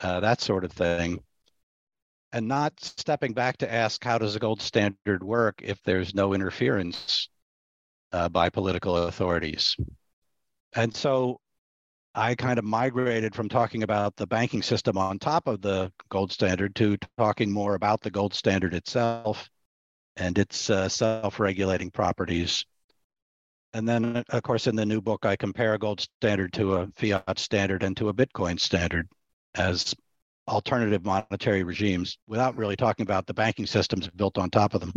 uh, 0.00 0.20
that 0.20 0.40
sort 0.40 0.64
of 0.64 0.72
thing 0.72 1.20
and 2.32 2.48
not 2.48 2.72
stepping 2.80 3.34
back 3.34 3.58
to 3.58 3.72
ask 3.72 4.02
how 4.02 4.18
does 4.18 4.34
a 4.34 4.38
gold 4.38 4.60
standard 4.60 5.22
work 5.22 5.60
if 5.62 5.82
there's 5.82 6.14
no 6.14 6.32
interference 6.32 7.28
uh, 8.12 8.28
by 8.28 8.48
political 8.48 8.96
authorities. 8.96 9.76
And 10.74 10.94
so 10.94 11.40
I 12.14 12.34
kind 12.34 12.58
of 12.58 12.64
migrated 12.64 13.34
from 13.34 13.48
talking 13.48 13.82
about 13.82 14.16
the 14.16 14.26
banking 14.26 14.62
system 14.62 14.98
on 14.98 15.18
top 15.18 15.46
of 15.48 15.62
the 15.62 15.90
gold 16.10 16.30
standard 16.30 16.74
to 16.76 16.98
talking 17.16 17.50
more 17.50 17.74
about 17.74 18.02
the 18.02 18.10
gold 18.10 18.34
standard 18.34 18.74
itself 18.74 19.48
and 20.16 20.36
its 20.38 20.68
uh, 20.68 20.88
self 20.88 21.40
regulating 21.40 21.90
properties. 21.90 22.66
And 23.72 23.88
then, 23.88 24.22
of 24.28 24.42
course, 24.42 24.66
in 24.66 24.76
the 24.76 24.84
new 24.84 25.00
book, 25.00 25.24
I 25.24 25.36
compare 25.36 25.72
a 25.72 25.78
gold 25.78 26.00
standard 26.20 26.52
to 26.54 26.76
a 26.76 26.88
fiat 26.96 27.38
standard 27.38 27.82
and 27.82 27.96
to 27.96 28.10
a 28.10 28.14
Bitcoin 28.14 28.60
standard 28.60 29.08
as 29.54 29.94
alternative 30.46 31.04
monetary 31.06 31.62
regimes 31.62 32.18
without 32.26 32.56
really 32.56 32.76
talking 32.76 33.04
about 33.04 33.26
the 33.26 33.32
banking 33.32 33.64
systems 33.64 34.08
built 34.10 34.36
on 34.36 34.50
top 34.50 34.74
of 34.74 34.82
them. 34.82 34.92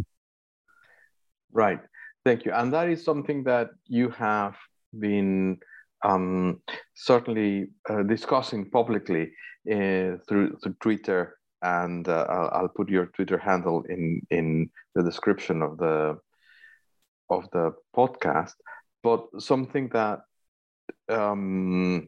Right. 1.53 1.79
Thank 2.25 2.43
you. 2.43 2.51
And 2.51 2.73
that 2.73 2.89
is 2.89 3.05
something 3.05 3.43
that 3.45 3.69
you 3.87 4.09
have 4.09 4.57
been 4.99 5.59
um, 6.05 6.61
certainly 6.93 7.67
uh, 7.89 8.03
discussing 8.03 8.69
publicly 8.69 9.31
uh, 9.71 10.21
through, 10.27 10.57
through 10.61 10.75
Twitter, 10.79 11.37
and 11.61 12.07
uh, 12.07 12.49
I'll, 12.53 12.67
put 12.67 12.89
your 12.89 13.07
Twitter 13.07 13.39
handle 13.39 13.83
in 13.89 14.21
in 14.29 14.69
the 14.93 15.01
description 15.01 15.61
of 15.63 15.77
the 15.77 16.17
of 17.29 17.49
the 17.51 17.73
podcast. 17.95 18.53
But 19.01 19.25
something 19.39 19.89
that 19.89 20.19
um, 21.09 22.07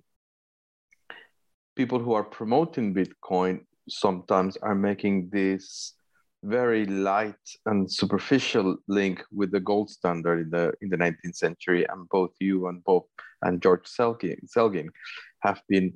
people 1.76 2.00
who 2.00 2.14
are 2.14 2.24
promoting 2.24 2.94
Bitcoin 2.94 3.62
sometimes 3.90 4.58
are 4.58 4.76
making 4.76 5.30
this 5.32 5.94
very 6.48 6.86
light 6.86 7.46
and 7.66 7.92
superficial 7.92 8.78
link 8.88 9.24
with 9.32 9.52
the 9.52 9.60
gold 9.60 9.90
standard 9.90 10.40
in 10.40 10.50
the 10.50 10.74
in 10.82 10.90
the 10.90 10.98
19th 10.98 11.36
century 11.36 11.86
and 11.90 12.08
both 12.10 12.32
you 12.40 12.68
and 12.68 12.84
bob 12.84 13.04
and 13.42 13.62
george 13.62 13.86
selgin, 13.86 14.40
selgin 14.48 14.88
have 15.42 15.62
been 15.68 15.94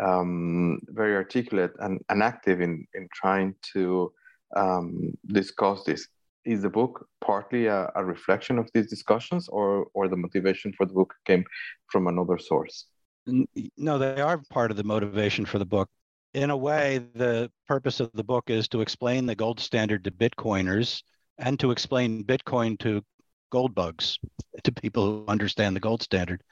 um, 0.00 0.80
very 0.88 1.14
articulate 1.14 1.72
and, 1.80 2.00
and 2.08 2.22
active 2.22 2.60
in 2.60 2.86
in 2.94 3.08
trying 3.14 3.54
to 3.72 4.12
um, 4.56 5.12
discuss 5.26 5.84
this. 5.84 6.08
Is 6.44 6.62
the 6.62 6.68
book 6.68 7.06
partly 7.24 7.66
a, 7.66 7.90
a 7.94 8.04
reflection 8.04 8.58
of 8.58 8.68
these 8.74 8.88
discussions 8.88 9.48
or 9.48 9.86
or 9.94 10.08
the 10.08 10.16
motivation 10.16 10.72
for 10.76 10.84
the 10.86 10.92
book 10.92 11.14
came 11.24 11.44
from 11.90 12.06
another 12.06 12.38
source? 12.38 12.86
No 13.26 13.98
they 13.98 14.20
are 14.20 14.42
part 14.50 14.70
of 14.70 14.76
the 14.76 14.84
motivation 14.84 15.46
for 15.46 15.58
the 15.58 15.64
book 15.64 15.88
in 16.34 16.50
a 16.50 16.56
way, 16.56 16.98
the 17.14 17.50
purpose 17.68 18.00
of 18.00 18.10
the 18.12 18.24
book 18.24 18.50
is 18.50 18.68
to 18.68 18.80
explain 18.80 19.24
the 19.24 19.36
gold 19.36 19.60
standard 19.60 20.04
to 20.04 20.10
Bitcoiners 20.10 21.02
and 21.38 21.58
to 21.60 21.70
explain 21.70 22.24
Bitcoin 22.24 22.78
to 22.80 23.02
gold 23.50 23.74
bugs, 23.74 24.18
to 24.64 24.72
people 24.72 25.06
who 25.06 25.24
understand 25.28 25.76
the 25.76 25.80
gold 25.80 26.02
standard, 26.02 26.42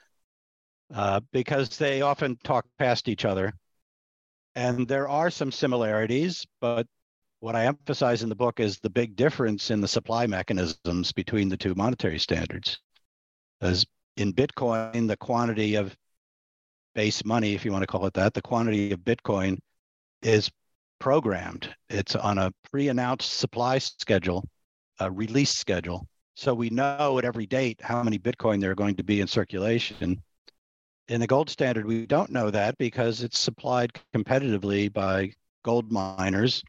uh, 0.94 1.20
because 1.32 1.76
they 1.76 2.00
often 2.00 2.38
talk 2.44 2.64
past 2.78 3.08
each 3.08 3.24
other. 3.24 3.52
And 4.54 4.86
there 4.86 5.08
are 5.08 5.30
some 5.30 5.50
similarities, 5.50 6.46
but 6.60 6.86
what 7.40 7.56
I 7.56 7.64
emphasize 7.64 8.22
in 8.22 8.28
the 8.28 8.36
book 8.36 8.60
is 8.60 8.78
the 8.78 8.90
big 8.90 9.16
difference 9.16 9.70
in 9.70 9.80
the 9.80 9.88
supply 9.88 10.28
mechanisms 10.28 11.10
between 11.10 11.48
the 11.48 11.56
two 11.56 11.74
monetary 11.74 12.20
standards. 12.20 12.78
As 13.60 13.84
in 14.16 14.32
Bitcoin, 14.32 15.08
the 15.08 15.16
quantity 15.16 15.74
of 15.74 15.96
base 16.94 17.24
money, 17.24 17.54
if 17.54 17.64
you 17.64 17.72
want 17.72 17.82
to 17.82 17.86
call 17.86 18.06
it 18.06 18.14
that, 18.14 18.34
the 18.34 18.42
quantity 18.42 18.92
of 18.92 19.00
Bitcoin 19.00 19.58
is 20.22 20.50
programmed. 20.98 21.74
It's 21.90 22.14
on 22.14 22.38
a 22.38 22.52
pre-announced 22.70 23.38
supply 23.38 23.78
schedule, 23.78 24.48
a 25.00 25.10
release 25.10 25.54
schedule. 25.54 26.06
So 26.34 26.54
we 26.54 26.70
know 26.70 27.18
at 27.18 27.24
every 27.24 27.46
date 27.46 27.80
how 27.82 28.02
many 28.02 28.18
Bitcoin 28.18 28.60
there 28.60 28.70
are 28.70 28.76
going 28.76 28.96
to 28.96 29.04
be 29.04 29.20
in 29.20 29.26
circulation. 29.26 30.22
In 31.08 31.20
the 31.20 31.26
gold 31.26 31.50
standard, 31.50 31.84
we 31.84 32.06
don't 32.06 32.30
know 32.30 32.50
that 32.50 32.78
because 32.78 33.22
it's 33.22 33.38
supplied 33.38 33.92
competitively 34.14 34.92
by 34.92 35.32
gold 35.64 35.92
miners, 35.92 36.62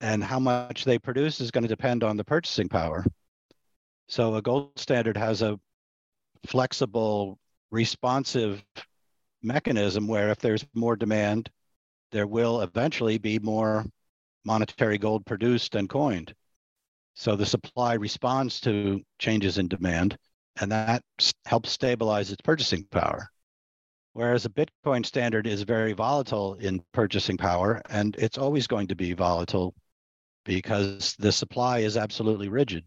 and 0.00 0.22
how 0.22 0.38
much 0.38 0.84
they 0.84 0.98
produce 0.98 1.40
is 1.40 1.50
going 1.50 1.62
to 1.62 1.68
depend 1.68 2.04
on 2.04 2.16
the 2.16 2.24
purchasing 2.24 2.68
power. 2.68 3.04
So 4.08 4.34
a 4.36 4.42
gold 4.42 4.78
standard 4.78 5.16
has 5.16 5.42
a 5.42 5.58
flexible, 6.46 7.38
responsive 7.70 8.62
mechanism 9.42 10.06
where 10.06 10.30
if 10.30 10.38
there's 10.38 10.66
more 10.74 10.96
demand, 10.96 11.50
there 12.16 12.26
will 12.26 12.62
eventually 12.62 13.18
be 13.18 13.38
more 13.38 13.84
monetary 14.46 14.96
gold 14.96 15.26
produced 15.26 15.74
and 15.74 15.86
coined. 15.86 16.34
So 17.14 17.36
the 17.36 17.44
supply 17.44 17.92
responds 17.94 18.58
to 18.62 19.02
changes 19.18 19.58
in 19.58 19.68
demand, 19.68 20.16
and 20.58 20.72
that 20.72 21.02
helps 21.44 21.70
stabilize 21.72 22.32
its 22.32 22.40
purchasing 22.40 22.84
power. 22.90 23.28
Whereas 24.14 24.46
a 24.46 24.48
Bitcoin 24.48 25.04
standard 25.04 25.46
is 25.46 25.60
very 25.60 25.92
volatile 25.92 26.54
in 26.54 26.82
purchasing 26.92 27.36
power, 27.36 27.82
and 27.90 28.16
it's 28.16 28.38
always 28.38 28.66
going 28.66 28.86
to 28.86 28.96
be 28.96 29.12
volatile 29.12 29.74
because 30.46 31.14
the 31.18 31.32
supply 31.32 31.80
is 31.80 31.98
absolutely 31.98 32.48
rigid. 32.48 32.84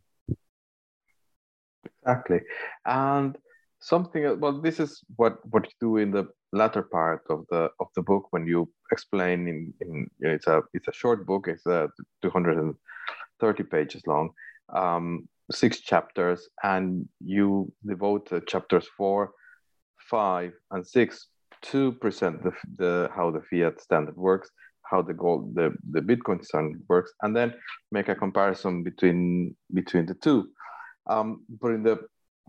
Exactly. 2.02 2.40
And 2.84 3.38
something 3.80 4.40
well 4.40 4.60
this 4.60 4.80
is 4.80 5.02
what 5.16 5.38
what 5.52 5.66
you 5.66 5.72
do 5.80 5.98
in 5.98 6.12
the 6.12 6.28
latter 6.52 6.82
part 6.82 7.24
of 7.30 7.46
the 7.50 7.70
of 7.80 7.88
the 7.96 8.02
book 8.02 8.28
when 8.32 8.46
you 8.48 8.70
explain 8.92 9.48
in 9.48 9.74
in 9.82 10.10
you 10.20 10.28
know, 10.28 10.34
it's 10.34 10.48
a 10.48 10.62
it's 10.74 10.88
a 10.88 10.94
short 10.94 11.26
book 11.26 11.48
it's 11.48 11.66
a 11.66 11.90
230 12.22 13.64
pages 13.64 14.02
long 14.08 14.30
um, 14.74 15.28
six 15.52 15.80
chapters 15.82 16.50
and 16.64 17.08
you 17.24 17.72
devote 17.86 18.32
uh, 18.32 18.40
chapters 18.48 18.88
four 18.98 19.32
five 20.10 20.54
and 20.72 20.86
six 20.86 21.28
to 21.62 21.92
present 21.94 22.42
the, 22.44 22.52
the 22.78 23.10
how 23.16 23.30
the 23.30 23.42
fiat 23.50 23.80
standard 23.82 24.16
works 24.16 24.50
how 24.90 25.02
the 25.02 25.14
gold 25.14 25.56
the, 25.56 25.74
the 25.92 26.02
Bitcoin 26.02 26.44
standard 26.44 26.82
works, 26.88 27.14
and 27.22 27.36
then 27.36 27.54
make 27.92 28.10
a 28.10 28.16
comparison 28.16 28.84
between 28.84 29.56
between 29.74 30.06
the 30.06 30.16
two. 30.16 30.50
Um, 31.08 31.44
but 31.62 31.72
in 31.72 31.84
the 31.84 32.00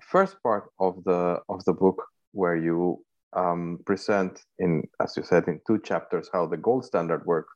first 0.08 0.36
part 0.42 0.70
of 0.78 1.02
the 1.04 1.40
of 1.48 1.64
the 1.64 1.72
book, 1.72 2.02
where 2.32 2.56
you 2.56 3.04
um, 3.32 3.78
present 3.86 4.42
in, 4.58 4.82
as 5.00 5.16
you 5.16 5.22
said, 5.22 5.46
in 5.48 5.60
two 5.66 5.80
chapters 5.80 6.28
how 6.32 6.46
the 6.46 6.56
gold 6.56 6.84
standard 6.84 7.24
works 7.26 7.52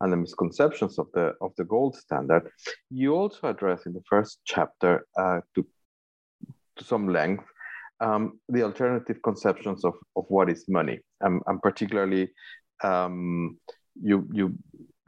and 0.00 0.12
the 0.12 0.16
misconceptions 0.16 0.98
of 0.98 1.06
the 1.14 1.32
of 1.40 1.52
the 1.56 1.64
gold 1.64 1.96
standard, 1.96 2.50
you 2.90 3.14
also 3.14 3.48
address 3.48 3.86
in 3.86 3.92
the 3.92 4.02
first 4.08 4.40
chapter 4.44 5.06
uh, 5.18 5.40
to 5.54 5.66
to 6.76 6.84
some 6.84 7.08
length 7.08 7.44
um, 8.00 8.38
the 8.48 8.62
alternative 8.62 9.20
conceptions 9.22 9.84
of, 9.84 9.94
of 10.16 10.24
what 10.28 10.50
is 10.50 10.66
money, 10.68 11.00
and, 11.20 11.40
and 11.46 11.62
particularly 11.62 12.30
um, 12.84 13.58
you 14.00 14.28
you 14.32 14.54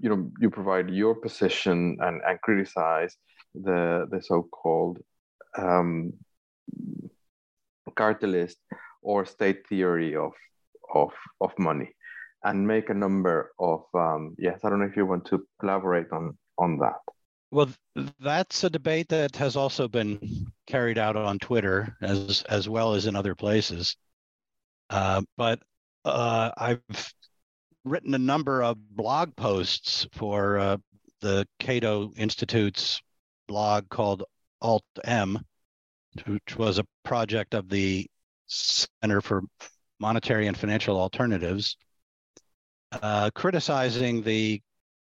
you 0.01 0.09
know 0.09 0.31
you 0.41 0.51
provide 0.51 0.91
your 0.91 1.15
position 1.15 1.99
and, 2.01 2.21
and 2.27 2.41
criticize 2.41 3.17
the 3.55 4.07
the 4.11 4.23
so-called 4.23 4.99
um, 5.57 6.13
chartalist 7.97 8.59
or 9.03 9.25
state 9.25 9.67
theory 9.69 10.17
of 10.17 10.33
of 10.95 11.13
of 11.41 11.53
money. 11.59 11.91
And 12.45 12.67
make 12.67 12.89
a 12.89 12.95
number 12.95 13.53
of 13.59 13.83
um, 13.95 14.35
yes 14.39 14.61
i 14.65 14.71
don't 14.71 14.81
know 14.81 14.87
if 14.87 14.97
you 14.97 15.07
want 15.07 15.27
to 15.27 15.47
elaborate 15.63 16.13
on 16.13 16.37
on 16.59 16.79
that. 16.79 17.01
Well 17.51 17.69
that's 18.21 18.65
a 18.65 18.71
debate 18.71 19.09
that 19.09 19.37
has 19.37 19.57
also 19.57 19.89
been 19.89 20.47
carried 20.67 20.99
out 20.99 21.17
on 21.17 21.39
twitter 21.39 21.97
as 22.03 22.43
as 22.49 22.69
well 22.69 22.95
as 22.95 23.07
in 23.07 23.17
other 23.17 23.35
places. 23.35 23.97
Uh, 24.91 25.23
but 25.37 25.61
uh, 26.05 26.51
i've 26.57 27.13
written 27.85 28.15
a 28.15 28.19
number 28.19 28.63
of 28.63 28.77
blog 28.97 29.35
posts 29.37 30.07
for 30.13 30.59
uh, 30.59 30.77
the 31.21 31.47
cato 31.59 32.13
institute's 32.17 33.01
blog 33.47 33.89
called 33.89 34.25
alt 34.61 34.85
m 35.05 35.39
which 36.27 36.57
was 36.57 36.79
a 36.79 36.87
project 37.05 37.55
of 37.55 37.69
the 37.69 38.07
Center 38.49 39.21
for 39.21 39.43
Monetary 40.01 40.47
and 40.47 40.57
Financial 40.57 40.99
Alternatives, 40.99 41.77
uh, 42.93 43.31
criticizing 43.35 44.23
the 44.23 44.61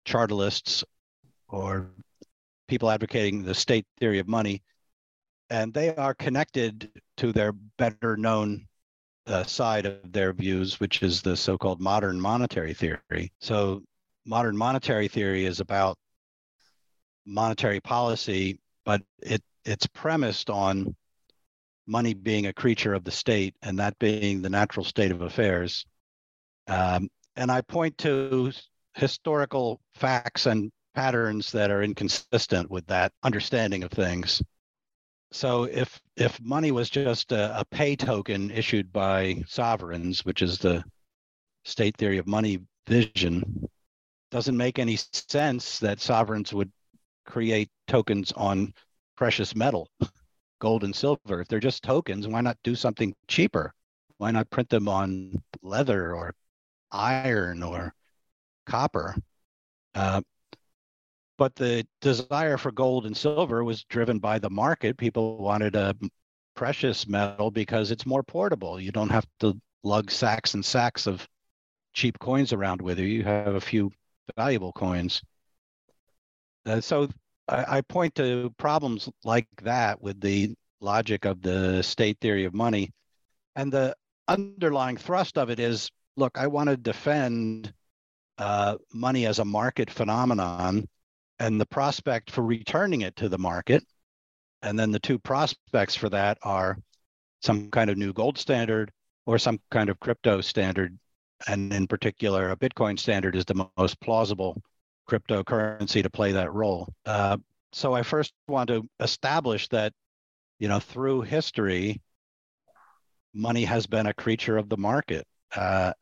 chartalists 0.06 0.84
or 1.48 1.92
people 2.68 2.90
advocating 2.90 3.44
the 3.44 3.54
state 3.54 3.86
theory 4.00 4.20
of 4.20 4.28
money. 4.28 4.64
And 5.50 5.74
they 5.74 5.96
are 5.96 6.14
connected 6.16 6.90
to 7.18 7.32
their 7.32 7.52
better 7.52 8.18
known 8.18 8.68
uh, 9.28 9.44
side 9.44 9.86
of 9.86 10.12
their 10.12 10.34
views, 10.34 10.80
which 10.80 11.04
is 11.04 11.22
the 11.22 11.36
so 11.38 11.58
called 11.58 11.80
modern 11.80 12.20
monetary 12.20 12.74
theory. 12.74 13.32
So, 13.42 13.84
modern 14.26 14.58
monetary 14.58 15.08
theory 15.08 15.46
is 15.46 15.60
about 15.60 15.98
monetary 17.26 17.80
policy, 17.80 18.60
but 18.86 19.02
it, 19.22 19.44
it's 19.66 19.88
premised 19.88 20.50
on 20.50 20.96
money 21.88 22.14
being 22.14 22.48
a 22.48 22.54
creature 22.54 22.94
of 22.94 23.04
the 23.04 23.12
state 23.12 23.56
and 23.62 23.80
that 23.80 23.98
being 24.00 24.42
the 24.42 24.50
natural 24.50 24.86
state 24.86 25.12
of 25.12 25.22
affairs. 25.22 25.86
Um, 26.68 27.10
and 27.36 27.52
I 27.52 27.62
point 27.62 27.98
to 28.00 28.52
historical 28.96 29.82
facts 29.94 30.46
and 30.46 30.72
patterns 30.94 31.52
that 31.52 31.70
are 31.72 31.84
inconsistent 31.84 32.72
with 32.72 32.88
that 32.88 33.12
understanding 33.24 33.84
of 33.84 33.92
things. 33.92 34.42
So 35.32 35.64
if 35.66 36.00
if 36.16 36.40
money 36.42 36.72
was 36.72 36.90
just 36.90 37.32
a, 37.32 37.60
a 37.60 37.66
pay 37.66 37.96
token 37.96 38.52
issued 38.52 38.94
by 38.94 39.44
sovereigns, 39.48 40.24
which 40.24 40.42
is 40.42 40.60
the 40.60 40.84
state 41.66 41.98
theory 41.98 42.18
of 42.20 42.28
money 42.28 42.60
vision, 42.88 43.68
doesn't 44.32 44.56
make 44.56 44.80
any 44.80 44.96
sense 44.96 45.80
that 45.80 46.00
sovereigns 46.00 46.54
would 46.54 46.72
create 47.26 47.70
tokens 47.88 48.32
on 48.32 48.74
precious 49.18 49.56
metal 49.56 49.90
gold 50.66 50.84
and 50.84 50.96
silver. 50.96 51.42
If 51.42 51.48
they're 51.48 51.60
just 51.60 51.84
tokens, 51.84 52.28
why 52.28 52.42
not 52.42 52.58
do 52.64 52.74
something 52.74 53.14
cheaper? 53.28 53.72
Why 54.18 54.32
not 54.32 54.50
print 54.50 54.68
them 54.68 54.88
on 54.88 55.44
leather 55.62 56.16
or 56.16 56.34
iron 56.92 57.62
or 57.62 57.94
copper? 58.66 59.16
Uh, 59.94 60.22
but 61.38 61.56
the 61.56 61.86
desire 62.02 62.58
for 62.58 62.72
gold 62.72 63.06
and 63.06 63.16
silver 63.16 63.64
was 63.64 63.84
driven 63.84 64.18
by 64.18 64.40
the 64.40 64.50
market. 64.50 64.98
People 64.98 65.38
wanted 65.38 65.76
a 65.76 65.96
precious 66.56 67.08
metal 67.08 67.52
because 67.52 67.92
it's 67.92 68.08
more 68.08 68.24
portable. 68.24 68.80
You 68.80 68.92
don't 68.92 69.12
have 69.12 69.28
to 69.42 69.62
lug 69.84 70.10
sacks 70.10 70.56
and 70.56 70.66
sacks 70.66 71.06
of 71.06 71.28
cheap 71.94 72.18
coins 72.18 72.54
around 72.54 72.82
with 72.82 72.98
you. 72.98 73.06
You 73.06 73.24
have 73.24 73.54
a 73.54 73.62
few 73.62 73.92
valuable 74.36 74.74
coins. 74.74 75.22
Uh, 76.66 76.82
so 76.82 77.08
I, 77.48 77.78
I 77.78 77.82
point 77.82 78.16
to 78.16 78.54
problems 78.58 79.10
like 79.24 79.48
that 79.64 80.02
with 80.02 80.20
the 80.22 80.56
logic 80.82 81.26
of 81.26 81.42
the 81.42 81.82
state 81.82 82.18
theory 82.22 82.46
of 82.46 82.54
money. 82.54 82.92
And 83.56 83.72
the 83.72 83.96
underlying 84.28 84.98
thrust 84.98 85.38
of 85.38 85.50
it 85.50 85.60
is 85.60 85.90
look, 86.18 86.38
I 86.38 86.48
want 86.48 86.70
to 86.70 86.78
defend 86.78 87.74
uh, 88.38 88.78
money 88.94 89.26
as 89.26 89.40
a 89.40 89.46
market 89.46 89.90
phenomenon 89.90 90.88
and 91.40 91.60
the 91.60 91.66
prospect 91.66 92.32
for 92.32 92.42
returning 92.42 93.02
it 93.02 93.16
to 93.18 93.30
the 93.30 93.38
market. 93.38 93.84
And 94.62 94.80
then 94.80 94.92
the 94.92 95.00
two 95.00 95.20
prospects 95.20 95.96
for 95.96 96.10
that 96.10 96.38
are 96.42 96.78
some 97.42 97.70
kind 97.70 97.90
of 97.90 97.98
new 97.98 98.14
gold 98.14 98.38
standard 98.38 98.92
or 99.26 99.38
some 99.38 99.60
kind 99.70 99.90
of 99.90 100.00
crypto 100.00 100.42
standard. 100.42 100.98
And 101.48 101.74
in 101.74 101.88
particular, 101.88 102.52
a 102.52 102.58
Bitcoin 102.58 102.98
standard 102.98 103.36
is 103.36 103.46
the 103.46 103.68
most 103.78 104.00
plausible 104.00 104.62
cryptocurrency 105.10 106.04
to 106.04 106.10
play 106.10 106.34
that 106.34 106.54
role. 106.54 106.94
Uh, 107.06 107.38
so 107.72 107.94
I 107.94 108.04
first 108.04 108.34
want 108.48 108.70
to 108.70 108.88
establish 109.00 109.68
that, 109.70 109.94
you 110.60 110.68
know, 110.68 110.80
through 110.80 111.22
history, 111.22 112.02
money 113.34 113.66
has 113.66 113.86
been 113.86 114.08
a 114.08 114.14
creature 114.14 114.58
of 114.58 114.70
the 114.70 114.78
market, 114.78 115.28
uh, 115.56 115.94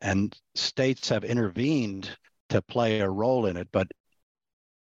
and 0.00 0.34
states 0.54 1.08
have 1.10 1.24
intervened 1.24 2.10
to 2.48 2.62
play 2.62 3.00
a 3.00 3.10
role 3.10 3.46
in 3.46 3.56
it, 3.56 3.68
but 3.72 3.88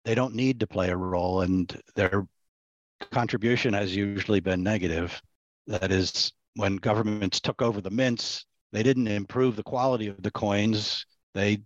they 0.04 0.14
don't 0.14 0.36
need 0.36 0.60
to 0.60 0.68
play 0.68 0.90
a 0.90 0.98
role, 0.98 1.42
and 1.42 1.82
their 1.96 2.28
contribution 3.12 3.74
has 3.74 3.96
usually 3.96 4.40
been 4.42 4.62
negative. 4.62 5.22
That 5.68 5.92
is, 5.92 6.34
when 6.56 6.76
governments 6.76 7.40
took 7.40 7.62
over 7.62 7.82
the 7.82 7.90
mints, 7.90 8.46
they 8.72 8.84
didn't 8.84 9.08
improve 9.08 9.56
the 9.56 9.64
quality 9.64 10.08
of 10.08 10.22
the 10.22 10.32
coins. 10.32 11.06
They 11.34 11.62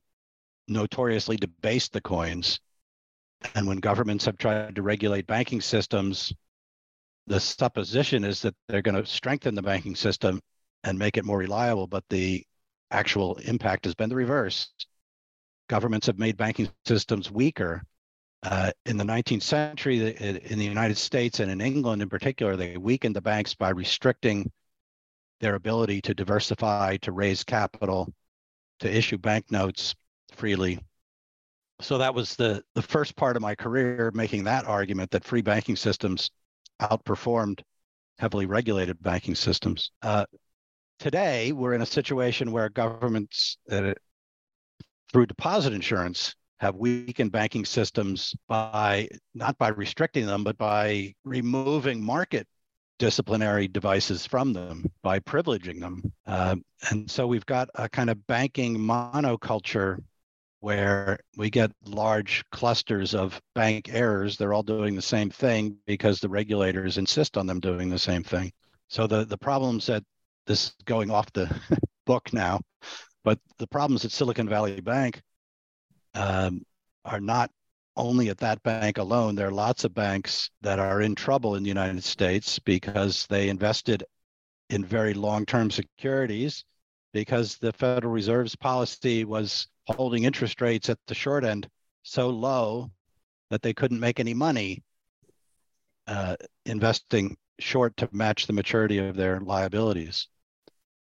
notoriously 0.70 1.38
debased 1.38 1.94
the 1.94 2.02
coins. 2.02 2.60
And 3.56 3.68
when 3.68 3.78
governments 3.78 4.26
have 4.26 4.38
tried 4.38 4.76
to 4.76 4.82
regulate 4.82 5.28
banking 5.28 5.62
systems, 5.62 6.34
the 7.28 7.40
supposition 7.40 8.24
is 8.24 8.42
that 8.42 8.56
they're 8.68 8.82
going 8.82 9.02
to 9.02 9.06
strengthen 9.06 9.56
the 9.56 9.62
banking 9.62 9.96
system 9.96 10.42
and 10.84 10.98
make 10.98 11.18
it 11.18 11.26
more 11.26 11.38
reliable, 11.38 11.88
but 11.88 12.04
the 12.10 12.44
actual 12.92 13.36
impact 13.38 13.86
has 13.86 13.96
been 13.96 14.10
the 14.10 14.16
reverse. 14.16 14.70
Governments 15.68 16.08
have 16.08 16.18
made 16.18 16.38
banking 16.38 16.70
systems 16.86 17.32
weaker. 17.32 17.84
Uh, 18.42 18.72
in 18.86 18.98
the 18.98 19.04
19th 19.04 19.44
century, 19.44 20.16
in 20.16 20.58
the 20.58 20.66
United 20.66 20.98
States 20.98 21.40
and 21.40 21.52
in 21.52 21.62
England 21.62 22.02
in 22.02 22.10
particular, 22.10 22.56
they 22.56 22.78
weakened 22.78 23.16
the 23.16 23.22
banks 23.22 23.54
by 23.54 23.70
restricting 23.70 24.50
their 25.40 25.56
ability 25.56 26.02
to 26.02 26.14
diversify, 26.14 26.98
to 26.98 27.12
raise 27.12 27.44
capital, 27.44 28.12
to 28.80 28.94
issue 28.94 29.18
banknotes 29.18 29.94
freely 30.40 30.80
so 31.82 31.98
that 31.98 32.14
was 32.14 32.36
the 32.36 32.62
the 32.76 32.82
first 32.82 33.16
part 33.16 33.36
of 33.36 33.42
my 33.42 33.56
career 33.56 34.12
making 34.14 34.44
that 34.44 34.66
argument 34.66 35.12
that 35.12 35.24
free 35.24 35.42
banking 35.42 35.76
systems 35.76 36.32
outperformed 36.82 37.62
heavily 38.20 38.46
regulated 38.46 39.02
banking 39.02 39.36
systems. 39.36 39.92
Uh, 40.02 40.26
today, 41.00 41.52
we're 41.52 41.74
in 41.74 41.82
a 41.82 41.86
situation 41.86 42.52
where 42.52 42.70
governments, 42.70 43.58
uh, 43.72 43.94
through 45.12 45.26
deposit 45.26 45.74
insurance, 45.74 46.36
have 46.60 46.76
weakened 46.76 47.32
banking 47.32 47.64
systems 47.64 48.36
by 48.50 49.08
not 49.34 49.58
by 49.58 49.70
restricting 49.70 50.26
them, 50.26 50.44
but 50.44 50.58
by 50.58 51.14
removing 51.24 52.04
market 52.04 52.46
disciplinary 52.98 53.66
devices 53.66 54.26
from 54.26 54.52
them 54.52 54.86
by 55.02 55.20
privileging 55.20 55.80
them. 55.80 56.04
Uh, 56.28 56.58
and 56.90 57.10
so 57.10 57.26
we've 57.26 57.46
got 57.46 57.70
a 57.76 57.88
kind 57.88 58.10
of 58.10 58.28
banking 58.28 58.78
monoculture 58.78 60.00
where 60.62 61.20
we 61.38 61.50
get 61.50 61.72
large 61.86 62.44
clusters 62.52 63.16
of 63.16 63.42
bank 63.56 63.90
errors. 63.92 64.38
They're 64.38 64.54
all 64.54 64.64
doing 64.64 64.96
the 64.96 65.02
same 65.02 65.30
thing 65.30 65.78
because 65.86 66.20
the 66.20 66.30
regulators 66.30 66.98
insist 66.98 67.38
on 67.38 67.48
them 67.48 67.60
doing 67.60 67.90
the 67.90 68.00
same 68.00 68.24
thing. 68.24 68.52
So 68.90 69.08
the, 69.08 69.26
the 69.26 69.38
problems 69.38 69.86
that 69.86 70.04
this 70.48 70.66
is 70.66 70.76
going 70.86 71.12
off 71.12 71.32
the 71.32 71.50
book 72.06 72.34
now, 72.34 72.60
but 73.24 73.40
the 73.58 73.68
problems 73.68 74.04
at 74.04 74.12
Silicon 74.12 74.50
Valley 74.50 74.82
Bank 74.82 75.22
um, 76.14 76.64
are 77.06 77.22
not 77.22 77.52
only 77.96 78.30
at 78.30 78.38
that 78.40 78.64
bank 78.64 78.98
alone. 78.98 79.36
There 79.36 79.48
are 79.48 79.52
lots 79.52 79.84
of 79.84 79.94
banks 79.94 80.50
that 80.62 80.80
are 80.80 81.02
in 81.02 81.16
trouble 81.16 81.56
in 81.56 81.64
the 81.64 81.70
United 81.70 82.04
States 82.04 82.58
because 82.60 83.28
they 83.28 83.50
invested 83.50 84.04
in 84.70 84.86
very 84.86 85.14
long 85.14 85.46
term 85.46 85.70
securities 85.72 86.64
because 87.14 87.58
the 87.58 87.74
Federal 87.74 88.14
Reserve's 88.14 88.56
policy 88.56 89.26
was 89.26 89.68
holding 89.94 90.24
interest 90.24 90.62
rates 90.62 90.90
at 90.90 90.98
the 91.08 91.16
short 91.16 91.44
end 91.44 91.68
so 92.04 92.30
low 92.30 92.90
that 93.50 93.62
they 93.62 93.74
couldn't 93.74 94.00
make 94.00 94.20
any 94.20 94.34
money 94.34 94.84
uh, 96.08 96.36
investing 96.66 97.38
short 97.60 97.96
to 97.98 98.10
match 98.12 98.48
the 98.48 98.54
maturity 98.54 98.98
of 98.98 99.16
their 99.16 99.40
liabilities. 99.40 100.28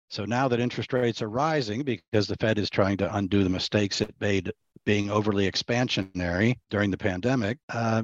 So 0.08 0.24
now 0.24 0.48
that 0.48 0.60
interest 0.60 0.92
rates 0.92 1.22
are 1.22 1.28
rising 1.28 1.82
because 1.82 2.28
the 2.28 2.36
Fed 2.36 2.58
is 2.58 2.70
trying 2.70 2.96
to 2.98 3.16
undo 3.16 3.42
the 3.42 3.50
mistakes 3.50 4.00
it 4.00 4.14
made 4.20 4.52
being 4.84 5.10
overly 5.10 5.50
expansionary 5.50 6.58
during 6.70 6.90
the 6.90 6.96
pandemic, 6.96 7.58
uh, 7.70 8.02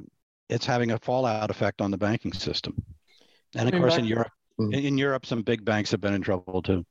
it's 0.48 0.66
having 0.66 0.90
a 0.90 0.98
fallout 0.98 1.50
effect 1.50 1.80
on 1.80 1.90
the 1.90 1.98
banking 1.98 2.32
system. 2.32 2.74
And 3.54 3.72
of 3.72 3.80
course, 3.80 3.96
in 3.96 4.04
Europe, 4.04 4.32
mm-hmm. 4.58 4.72
in 4.72 4.98
Europe, 4.98 5.26
some 5.26 5.42
big 5.42 5.64
banks 5.64 5.90
have 5.90 6.00
been 6.00 6.14
in 6.14 6.22
trouble 6.22 6.62
too. 6.62 6.84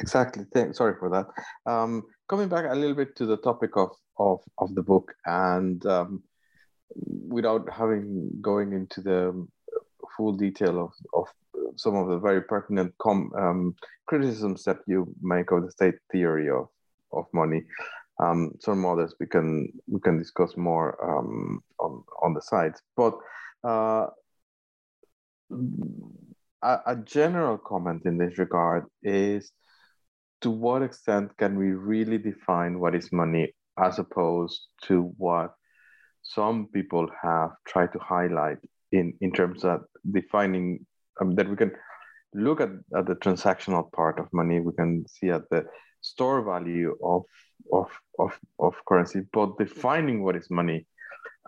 Exactly. 0.00 0.44
Thank, 0.52 0.74
sorry 0.74 0.94
for 0.98 1.08
that. 1.10 1.26
Um, 1.70 2.04
coming 2.28 2.48
back 2.48 2.66
a 2.68 2.74
little 2.74 2.94
bit 2.94 3.16
to 3.16 3.26
the 3.26 3.38
topic 3.38 3.76
of 3.76 3.90
of, 4.18 4.40
of 4.58 4.74
the 4.74 4.82
book, 4.82 5.14
and 5.24 5.84
um, 5.86 6.22
without 7.28 7.68
having 7.70 8.30
going 8.40 8.72
into 8.72 9.00
the 9.00 9.46
full 10.16 10.32
detail 10.32 10.84
of, 10.84 10.92
of 11.14 11.28
some 11.76 11.96
of 11.96 12.08
the 12.08 12.18
very 12.18 12.42
pertinent 12.42 12.92
com, 12.98 13.30
um, 13.36 13.74
criticisms 14.06 14.64
that 14.64 14.78
you 14.86 15.06
make 15.22 15.50
of 15.50 15.64
the 15.64 15.70
state 15.70 15.94
theory 16.12 16.50
of, 16.50 16.68
of 17.12 17.24
money. 17.32 17.62
Um, 18.22 18.52
some 18.60 18.84
others 18.84 19.14
we 19.18 19.26
can 19.26 19.72
we 19.86 19.98
can 20.00 20.18
discuss 20.18 20.54
more 20.56 20.88
um, 21.02 21.62
on 21.78 22.04
on 22.22 22.34
the 22.34 22.42
sides, 22.42 22.82
but 22.94 23.14
uh, 23.64 24.08
a, 26.62 26.78
a, 26.86 26.96
general 27.04 27.56
comment 27.56 28.02
in 28.04 28.18
this 28.18 28.36
regard 28.36 28.84
is 29.02 29.52
to 30.42 30.50
what 30.50 30.82
extent 30.82 31.30
can 31.38 31.56
we 31.58 31.72
really 31.72 32.18
define 32.18 32.78
what 32.78 32.94
is 32.94 33.12
money 33.12 33.52
as 33.78 33.98
opposed 33.98 34.68
to 34.82 35.12
what 35.16 35.52
some 36.22 36.68
people 36.72 37.08
have 37.22 37.50
tried 37.66 37.92
to 37.92 37.98
highlight 37.98 38.58
in, 38.92 39.12
in 39.20 39.32
terms 39.32 39.64
of 39.64 39.82
defining 40.10 40.84
um, 41.20 41.34
that 41.34 41.48
we 41.48 41.56
can 41.56 41.72
look 42.34 42.60
at, 42.60 42.70
at 42.96 43.06
the 43.06 43.14
transactional 43.16 43.90
part 43.92 44.18
of 44.18 44.26
money, 44.32 44.60
we 44.60 44.72
can 44.72 45.04
see 45.08 45.30
at 45.30 45.48
the 45.50 45.64
store 46.00 46.42
value 46.42 46.96
of, 47.02 47.22
of, 47.72 47.90
of, 48.18 48.38
of 48.58 48.74
currency, 48.86 49.22
but 49.32 49.58
defining 49.58 50.22
what 50.22 50.36
is 50.36 50.50
money 50.50 50.86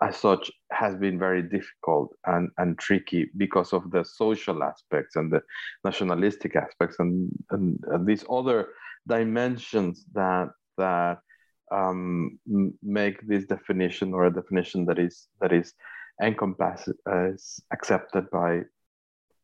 as 0.01 0.17
such 0.17 0.51
has 0.71 0.95
been 0.95 1.19
very 1.19 1.41
difficult 1.41 2.09
and, 2.25 2.49
and 2.57 2.77
tricky 2.79 3.29
because 3.37 3.73
of 3.73 3.89
the 3.91 4.03
social 4.03 4.63
aspects 4.63 5.15
and 5.15 5.31
the 5.31 5.41
nationalistic 5.85 6.55
aspects 6.55 6.97
and, 6.99 7.29
and, 7.51 7.79
and 7.87 8.05
these 8.05 8.25
other 8.29 8.69
dimensions 9.07 10.05
that 10.13 10.49
that 10.77 11.19
um, 11.71 12.39
make 12.81 13.25
this 13.27 13.45
definition 13.45 14.13
or 14.13 14.25
a 14.25 14.33
definition 14.33 14.85
that 14.85 14.99
is 14.99 15.27
that 15.41 15.51
is 15.51 15.73
encompassed 16.21 16.89
as 17.07 17.59
accepted 17.71 18.29
by 18.31 18.61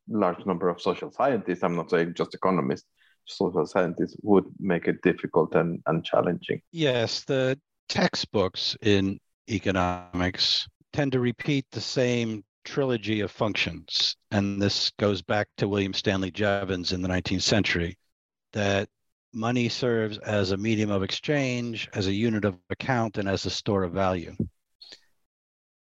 large 0.08 0.46
number 0.46 0.70
of 0.70 0.82
social 0.82 1.12
scientists. 1.12 1.64
I'm 1.64 1.76
not 1.76 1.90
saying 1.90 2.14
just 2.16 2.34
economists. 2.34 2.88
Social 3.26 3.66
scientists 3.66 4.16
would 4.24 4.46
make 4.60 4.88
it 4.88 5.04
difficult 5.04 5.54
and, 5.54 5.82
and 5.86 6.04
challenging. 6.04 6.62
Yes, 6.72 7.24
the 7.26 7.60
textbooks 7.88 8.76
in 8.82 9.20
economics 9.50 10.68
tend 10.94 11.12
to 11.12 11.20
repeat 11.20 11.66
the 11.72 11.82
same 11.82 12.44
trilogy 12.66 13.22
of 13.22 13.30
functions. 13.30 14.16
And 14.32 14.60
this 14.62 14.92
goes 14.98 15.22
back 15.22 15.48
to 15.58 15.68
William 15.68 15.94
Stanley 15.94 16.32
Jevons 16.32 16.92
in 16.92 17.02
the 17.02 17.08
19th 17.08 17.44
century 17.44 17.98
that 18.54 18.90
money 19.34 19.70
serves 19.70 20.18
as 20.20 20.52
a 20.52 20.58
medium 20.58 20.92
of 20.92 21.04
exchange, 21.04 21.90
as 21.94 22.08
a 22.08 22.14
unit 22.14 22.46
of 22.46 22.58
account, 22.70 23.18
and 23.18 23.28
as 23.28 23.46
a 23.46 23.50
store 23.50 23.84
of 23.84 23.94
value. 23.94 24.36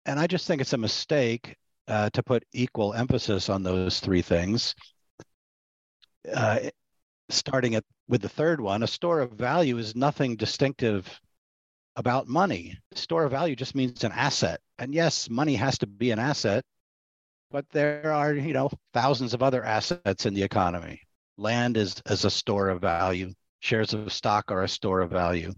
And 0.05 0.19
I 0.19 0.27
just 0.27 0.47
think 0.47 0.61
it's 0.61 0.73
a 0.73 0.77
mistake 0.77 1.55
uh, 1.87 2.09
to 2.11 2.23
put 2.23 2.45
equal 2.53 2.93
emphasis 2.93 3.49
on 3.49 3.63
those 3.63 3.99
three 3.99 4.21
things. 4.21 4.75
Uh, 6.31 6.59
starting 7.29 7.75
at 7.75 7.83
with 8.07 8.21
the 8.21 8.29
third 8.29 8.61
one, 8.61 8.83
a 8.83 8.87
store 8.87 9.19
of 9.19 9.31
value 9.31 9.77
is 9.77 9.95
nothing 9.95 10.35
distinctive 10.35 11.19
about 11.95 12.27
money. 12.27 12.77
Store 12.93 13.23
of 13.23 13.31
value 13.31 13.55
just 13.55 13.73
means 13.73 14.03
an 14.03 14.11
asset. 14.11 14.59
And 14.77 14.93
yes, 14.93 15.29
money 15.29 15.55
has 15.55 15.77
to 15.79 15.87
be 15.87 16.11
an 16.11 16.19
asset, 16.19 16.63
but 17.49 17.65
there 17.71 18.11
are, 18.11 18.33
you 18.33 18.53
know, 18.53 18.69
thousands 18.93 19.33
of 19.33 19.41
other 19.41 19.63
assets 19.63 20.25
in 20.25 20.33
the 20.33 20.43
economy. 20.43 21.01
Land 21.37 21.77
is 21.77 22.01
as 22.05 22.25
a 22.25 22.29
store 22.29 22.69
of 22.69 22.81
value. 22.81 23.33
Shares 23.59 23.93
of 23.93 24.11
stock 24.13 24.51
are 24.51 24.63
a 24.63 24.69
store 24.69 25.01
of 25.01 25.11
value. 25.11 25.53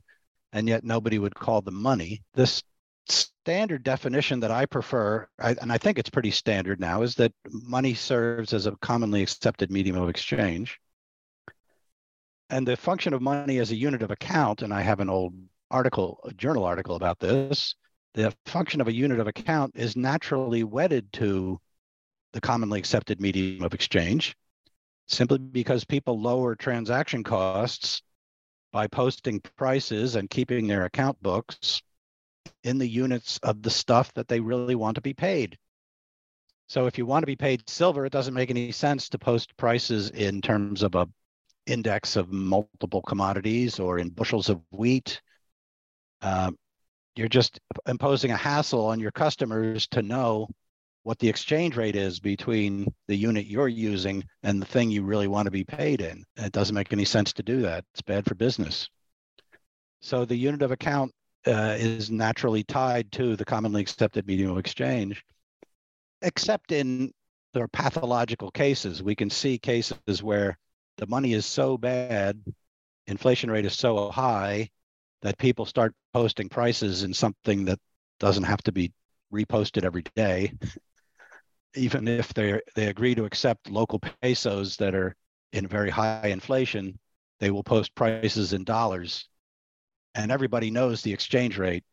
And 0.54 0.68
yet 0.68 0.84
nobody 0.84 1.20
would 1.20 1.36
call 1.36 1.62
them 1.62 1.76
money. 1.76 2.24
This 2.34 2.64
standard 3.10 3.84
definition 3.84 4.40
that 4.42 4.52
I 4.52 4.66
prefer, 4.66 5.28
I, 5.40 5.56
and 5.62 5.72
I 5.72 5.78
think 5.78 6.00
it's 6.00 6.10
pretty 6.10 6.32
standard 6.32 6.80
now, 6.80 7.04
is 7.04 7.16
that 7.16 7.34
money 7.46 7.94
serves 7.94 8.54
as 8.54 8.66
a 8.66 8.76
commonly 8.78 9.22
accepted 9.22 9.72
medium 9.72 9.98
of 9.98 10.10
exchange. 10.10 10.80
And 12.50 12.68
the 12.68 12.78
function 12.78 13.14
of 13.14 13.22
money 13.22 13.60
as 13.60 13.72
a 13.72 13.76
unit 13.76 14.02
of 14.02 14.12
account, 14.12 14.62
and 14.62 14.74
I 14.74 14.82
have 14.82 15.00
an 15.00 15.10
old 15.10 15.34
article, 15.70 16.20
a 16.24 16.34
journal 16.34 16.64
article 16.64 16.96
about 16.96 17.20
this, 17.20 17.76
the 18.14 18.34
function 18.46 18.82
of 18.82 18.88
a 18.88 18.94
unit 18.94 19.20
of 19.20 19.28
account 19.28 19.74
is 19.76 19.96
naturally 19.96 20.64
wedded 20.64 21.12
to 21.14 21.60
the 22.34 22.42
commonly 22.42 22.80
accepted 22.80 23.22
medium 23.22 23.64
of 23.64 23.74
exchange 23.74 24.36
simply 25.08 25.38
because 25.38 25.86
people 25.86 26.20
lower 26.20 26.56
transaction 26.56 27.24
costs 27.24 28.02
by 28.72 28.88
posting 28.88 29.40
prices 29.40 30.16
and 30.16 30.30
keeping 30.30 30.68
their 30.68 30.86
account 30.86 31.22
books 31.22 31.82
in 32.64 32.78
the 32.78 32.88
units 32.88 33.40
of 33.40 33.62
the 33.62 33.70
stuff 33.70 34.14
that 34.14 34.28
they 34.28 34.40
really 34.40 34.76
want 34.76 34.96
to 34.96 35.02
be 35.02 35.14
paid. 35.14 35.58
So 36.68 36.86
if 36.86 36.98
you 36.98 37.06
want 37.06 37.24
to 37.24 37.28
be 37.28 37.38
paid 37.38 37.70
silver, 37.70 38.06
it 38.06 38.12
doesn't 38.12 38.34
make 38.34 38.50
any 38.50 38.72
sense 38.74 39.10
to 39.10 39.20
post 39.20 39.56
prices 39.56 40.10
in 40.10 40.42
terms 40.42 40.84
of 40.84 40.96
a 40.96 41.08
index 41.66 42.16
of 42.16 42.32
multiple 42.32 43.02
commodities 43.02 43.80
or 43.80 44.00
in 44.00 44.10
bushels 44.10 44.50
of 44.50 44.62
wheat. 44.72 45.22
Uh, 46.22 46.52
you're 47.16 47.28
just 47.28 47.60
imposing 47.88 48.32
a 48.32 48.38
hassle 48.38 48.86
on 48.86 49.00
your 49.00 49.12
customers 49.12 49.88
to 49.88 50.02
know 50.02 50.48
what 51.08 51.20
the 51.20 51.30
exchange 51.30 51.78
rate 51.78 51.96
is 51.96 52.20
between 52.20 52.86
the 53.08 53.16
unit 53.16 53.46
you're 53.46 53.70
using 53.70 54.22
and 54.44 54.62
the 54.62 54.66
thing 54.66 54.92
you 54.92 55.04
really 55.04 55.28
want 55.28 55.46
to 55.46 55.52
be 55.52 55.64
paid 55.64 56.02
in. 56.02 56.22
It 56.36 56.52
doesn't 56.52 56.76
make 56.76 56.92
any 56.92 57.06
sense 57.06 57.32
to 57.32 57.44
do 57.44 57.62
that. 57.62 57.86
It's 57.94 58.02
bad 58.02 58.26
for 58.26 58.36
business. 58.36 58.90
So 60.02 60.26
the 60.26 60.36
unit 60.36 60.62
of 60.64 60.74
account 60.74 61.14
uh, 61.46 61.78
is 61.80 62.12
naturally 62.12 62.66
tied 62.66 63.10
to 63.14 63.38
the 63.38 63.46
commonly 63.46 63.80
accepted 63.80 64.28
medium 64.28 64.52
of 64.52 64.58
exchange, 64.58 65.24
except 66.24 66.74
in 66.74 67.14
the 67.54 67.70
pathological 67.70 68.52
cases. 68.52 69.02
We 69.02 69.16
can 69.16 69.30
see 69.30 69.58
cases 69.58 70.22
where 70.22 70.58
the 70.98 71.08
money 71.08 71.32
is 71.32 71.46
so 71.46 71.78
bad, 71.78 72.44
inflation 73.08 73.50
rate 73.50 73.66
is 73.66 73.78
so 73.78 74.12
high 74.12 74.72
that 75.22 75.38
people 75.38 75.66
start 75.66 75.94
posting 76.14 76.50
prices 76.50 77.04
in 77.04 77.14
something 77.14 77.64
that 77.64 77.80
doesn't 78.20 78.44
have 78.44 78.62
to 78.64 78.74
be 78.74 78.92
reposted 79.32 79.86
every 79.86 80.04
day 80.16 80.52
even 81.78 82.08
if 82.08 82.34
they 82.34 82.60
they 82.76 82.88
agree 82.88 83.16
to 83.16 83.26
accept 83.26 83.70
local 83.70 84.00
pesos 84.22 84.78
that 84.78 84.96
are 84.96 85.16
in 85.54 85.68
very 85.68 85.90
high 85.90 86.28
inflation, 86.28 87.00
they 87.40 87.52
will 87.52 87.64
post 87.64 87.96
prices 87.96 88.54
in 88.54 88.64
dollars, 88.64 89.28
and 90.16 90.32
everybody 90.32 90.72
knows 90.72 91.02
the 91.02 91.14
exchange 91.14 91.58
rate 91.58 91.84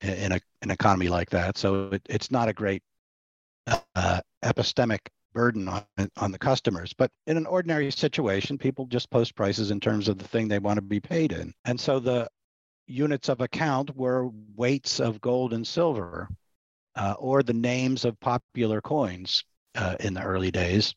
in 0.00 0.32
a, 0.32 0.40
an 0.62 0.70
economy 0.70 1.08
like 1.08 1.30
that. 1.30 1.58
So 1.58 1.90
it, 1.90 2.02
it's 2.08 2.30
not 2.30 2.48
a 2.48 2.52
great 2.52 2.82
uh, 3.94 4.20
epistemic 4.42 5.00
burden 5.32 5.68
on, 5.68 5.84
on 6.16 6.30
the 6.32 6.38
customers. 6.38 6.92
But 6.96 7.10
in 7.26 7.36
an 7.36 7.46
ordinary 7.46 7.90
situation, 7.90 8.56
people 8.58 8.86
just 8.86 9.10
post 9.10 9.34
prices 9.34 9.70
in 9.70 9.80
terms 9.80 10.08
of 10.08 10.18
the 10.18 10.28
thing 10.28 10.48
they 10.48 10.58
want 10.58 10.76
to 10.76 10.82
be 10.82 11.00
paid 11.00 11.32
in. 11.32 11.52
And 11.64 11.78
so 11.80 11.98
the 11.98 12.28
units 12.86 13.28
of 13.28 13.40
account 13.40 13.96
were 13.96 14.30
weights 14.56 15.00
of 15.00 15.20
gold 15.20 15.52
and 15.52 15.66
silver 15.66 16.28
uh, 16.96 17.14
or 17.18 17.42
the 17.42 17.52
names 17.52 18.04
of 18.04 18.18
popular 18.20 18.80
coins 18.80 19.44
uh, 19.74 19.96
in 20.00 20.14
the 20.14 20.22
early 20.22 20.50
days. 20.50 20.94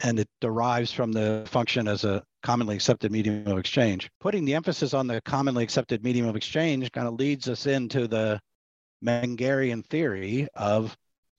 And 0.00 0.20
it 0.20 0.28
derives 0.40 0.92
from 0.92 1.12
the 1.12 1.44
function 1.46 1.88
as 1.88 2.04
a 2.04 2.22
commonly 2.42 2.76
accepted 2.76 3.10
medium 3.10 3.46
of 3.48 3.58
exchange. 3.58 4.08
Putting 4.20 4.44
the 4.44 4.54
emphasis 4.54 4.94
on 4.94 5.08
the 5.08 5.20
commonly 5.22 5.64
accepted 5.64 6.04
medium 6.04 6.28
of 6.28 6.36
exchange 6.36 6.92
kind 6.92 7.08
of 7.08 7.14
leads 7.14 7.48
us 7.48 7.66
into 7.66 8.06
the 8.06 8.40
Mengerian 9.04 9.84
theory 9.84 10.48
of 10.54 10.96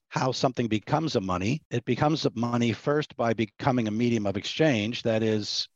how 0.08 0.32
something 0.32 0.66
becomes 0.66 1.16
a 1.16 1.20
money. 1.20 1.62
It 1.70 1.84
becomes 1.84 2.26
a 2.26 2.32
money 2.34 2.72
first 2.72 3.16
by 3.16 3.32
becoming 3.32 3.88
a 3.88 3.92
medium 3.92 4.26
of 4.26 4.36
exchange. 4.36 5.02
That 5.04 5.22
is, 5.22 5.68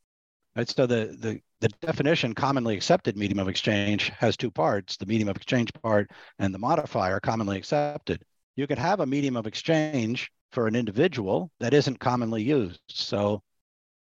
right, 0.57 0.69
so 0.69 0.87
the, 0.87 1.17
the 1.19 1.41
the 1.61 1.69
definition 1.81 2.35
commonly 2.35 2.77
accepted 2.77 3.17
medium 3.17 3.39
of 3.39 3.49
exchange 3.49 4.11
has 4.19 4.37
two 4.37 4.51
parts 4.51 4.97
the 4.97 5.07
medium 5.07 5.29
of 5.29 5.37
exchange 5.37 5.73
part 5.83 6.11
and 6.39 6.55
the 6.55 6.59
modifier 6.59 7.21
commonly 7.21 7.57
accepted. 7.57 8.23
You 8.57 8.67
could 8.67 8.79
have 8.79 9.01
a 9.01 9.07
medium 9.07 9.37
of 9.37 9.47
exchange 9.47 10.31
for 10.53 10.67
an 10.67 10.77
individual 10.77 11.51
that 11.61 11.75
isn't 11.75 11.99
commonly 11.99 12.43
used. 12.43 12.81
So 12.89 13.43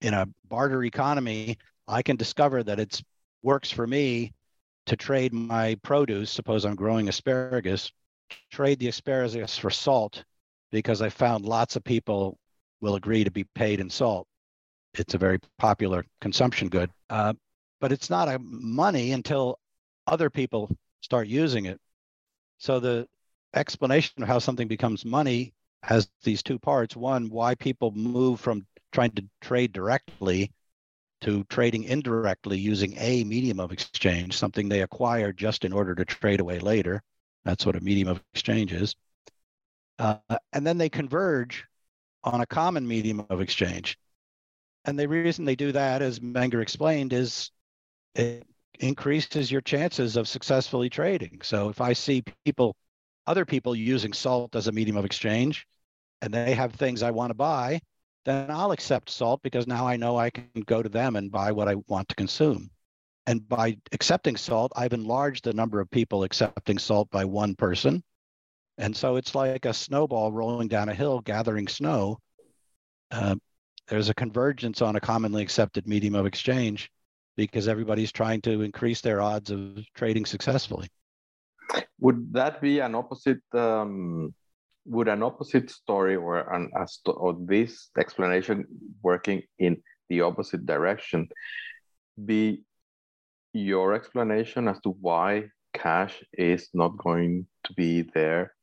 in 0.01 0.13
a 0.13 0.27
barter 0.47 0.83
economy 0.83 1.57
i 1.87 2.01
can 2.01 2.17
discover 2.17 2.61
that 2.63 2.79
it 2.79 3.01
works 3.41 3.71
for 3.71 3.87
me 3.87 4.33
to 4.87 4.95
trade 4.95 5.33
my 5.33 5.75
produce, 5.83 6.31
suppose 6.31 6.65
I'm 6.65 6.75
growing 6.75 7.09
asparagus, 7.09 7.91
trade 8.51 8.79
the 8.79 8.87
asparagus 8.87 9.57
for 9.57 9.69
salt 9.69 10.23
because 10.71 11.01
I 11.01 11.09
found 11.09 11.45
lots 11.45 11.75
of 11.75 11.83
people 11.83 12.37
will 12.81 12.95
agree 12.95 13.23
to 13.23 13.31
be 13.31 13.43
paid 13.43 13.79
in 13.79 13.89
salt. 13.89 14.27
It's 14.97 15.13
a 15.13 15.17
very 15.17 15.39
popular 15.57 16.05
consumption 16.21 16.69
good, 16.69 16.89
uh, 17.09 17.33
but 17.79 17.91
it's 17.91 18.09
not 18.09 18.27
a 18.27 18.39
money 18.39 19.11
until 19.11 19.59
other 20.07 20.29
people 20.29 20.75
start 21.01 21.27
using 21.27 21.65
it. 21.65 21.79
So 22.57 22.79
the 22.79 23.07
explanation 23.53 24.23
of 24.23 24.27
how 24.27 24.39
something 24.39 24.67
becomes 24.67 25.05
money 25.05 25.53
has 25.83 26.09
these 26.23 26.41
two 26.41 26.59
parts. 26.59 26.95
One, 26.95 27.29
why 27.29 27.55
people 27.55 27.91
move 27.91 28.39
from 28.39 28.65
trying 28.91 29.11
to 29.11 29.25
trade 29.41 29.73
directly 29.73 30.51
to 31.21 31.43
trading 31.45 31.83
indirectly 31.83 32.57
using 32.57 32.95
a 32.97 33.23
medium 33.23 33.59
of 33.59 33.71
exchange, 33.71 34.37
something 34.37 34.69
they 34.69 34.81
acquire 34.81 35.33
just 35.33 35.65
in 35.65 35.73
order 35.73 35.95
to 35.95 36.05
trade 36.05 36.39
away 36.39 36.59
later. 36.59 37.01
That's 37.43 37.65
what 37.65 37.75
a 37.75 37.81
medium 37.81 38.07
of 38.07 38.21
exchange 38.33 38.73
is. 38.73 38.95
Uh, 39.99 40.17
and 40.53 40.65
then 40.65 40.77
they 40.77 40.89
converge 40.89 41.65
on 42.23 42.41
a 42.41 42.45
common 42.45 42.87
medium 42.87 43.25
of 43.29 43.41
exchange. 43.41 43.97
And 44.87 44.97
the 44.97 45.07
reason 45.07 45.43
they 45.43 45.57
do 45.57 45.73
that, 45.73 46.01
as 46.01 46.19
Menger 46.19 46.61
explained, 46.61 47.11
is 47.11 47.51
it 48.15 48.47
increases 48.79 49.51
your 49.51 49.61
chances 49.61 50.15
of 50.15 50.27
successfully 50.29 50.89
trading. 50.89 51.41
So 51.43 51.67
if 51.69 51.81
I 51.81 51.91
see 51.91 52.23
people, 52.45 52.75
other 53.25 53.45
people 53.45 53.75
using 53.75 54.13
salt 54.13 54.55
as 54.55 54.67
a 54.67 54.71
medium 54.71 54.95
of 54.95 55.03
exchange, 55.03 55.67
and 56.21 56.33
they 56.33 56.53
have 56.55 56.73
things 56.73 57.03
I 57.03 57.11
want 57.11 57.31
to 57.31 57.35
buy, 57.35 57.81
then 58.25 58.49
I'll 58.49 58.71
accept 58.71 59.09
salt 59.09 59.41
because 59.43 59.67
now 59.67 59.85
I 59.85 59.97
know 59.97 60.17
I 60.17 60.29
can 60.29 60.49
go 60.65 60.81
to 60.81 60.89
them 60.89 61.17
and 61.17 61.31
buy 61.31 61.51
what 61.51 61.67
I 61.67 61.75
want 61.87 62.07
to 62.09 62.15
consume. 62.15 62.69
And 63.25 63.47
by 63.47 63.77
accepting 63.91 64.37
salt, 64.37 64.71
I've 64.75 64.93
enlarged 64.93 65.43
the 65.43 65.53
number 65.53 65.81
of 65.81 65.91
people 65.91 66.23
accepting 66.23 66.77
salt 66.77 67.09
by 67.11 67.25
one 67.25 67.55
person. 67.55 68.03
And 68.77 68.95
so 68.95 69.17
it's 69.17 69.35
like 69.35 69.65
a 69.65 69.73
snowball 69.73 70.31
rolling 70.31 70.69
down 70.69 70.87
a 70.87 70.93
hill 70.93 71.19
gathering 71.19 71.67
snow. 71.67 72.19
Uh, 73.11 73.35
there's 73.87 74.09
a 74.09 74.13
convergence 74.13 74.81
on 74.81 74.95
a 74.95 74.99
commonly 74.99 75.41
accepted 75.41 75.87
medium 75.87 76.15
of 76.15 76.25
exchange 76.25 76.91
because 77.35 77.67
everybody's 77.67 78.11
trying 78.11 78.41
to 78.41 78.61
increase 78.61 79.01
their 79.01 79.21
odds 79.21 79.51
of 79.51 79.85
trading 79.95 80.25
successfully. 80.25 80.89
Would 81.99 82.33
that 82.33 82.61
be 82.61 82.79
an 82.79 82.95
opposite 82.95 83.41
um, 83.53 84.33
would 84.85 85.07
an 85.07 85.21
opposite 85.21 85.69
story 85.69 86.15
or 86.15 86.53
an 86.53 86.71
or 87.05 87.37
this 87.39 87.89
explanation 87.97 88.65
working 89.03 89.43
in 89.59 89.81
the 90.09 90.21
opposite 90.21 90.65
direction 90.65 91.27
be 92.25 92.63
your 93.53 93.93
explanation 93.93 94.67
as 94.67 94.79
to 94.81 94.89
why 94.89 95.49
cash 95.73 96.23
is 96.33 96.69
not 96.73 96.97
going 96.97 97.45
to 97.65 97.73
be 97.73 98.03
there 98.13 98.53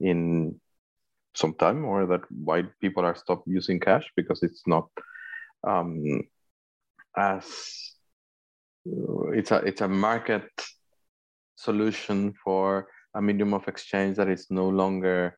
in 0.00 0.60
some 1.34 1.54
time 1.54 1.84
or 1.84 2.06
that 2.06 2.22
why 2.30 2.64
people 2.80 3.04
are 3.04 3.14
stopped 3.14 3.46
using 3.46 3.78
cash 3.78 4.10
because 4.16 4.42
it's 4.42 4.62
not 4.66 4.88
um, 5.66 6.22
as 7.16 7.92
it's 9.32 9.50
a 9.50 9.56
it's 9.56 9.80
a 9.80 9.88
market 9.88 10.50
solution 11.56 12.32
for 12.44 12.88
a 13.14 13.22
medium 13.22 13.54
of 13.54 13.68
exchange 13.68 14.16
that 14.16 14.28
is 14.28 14.46
no 14.50 14.68
longer 14.68 15.36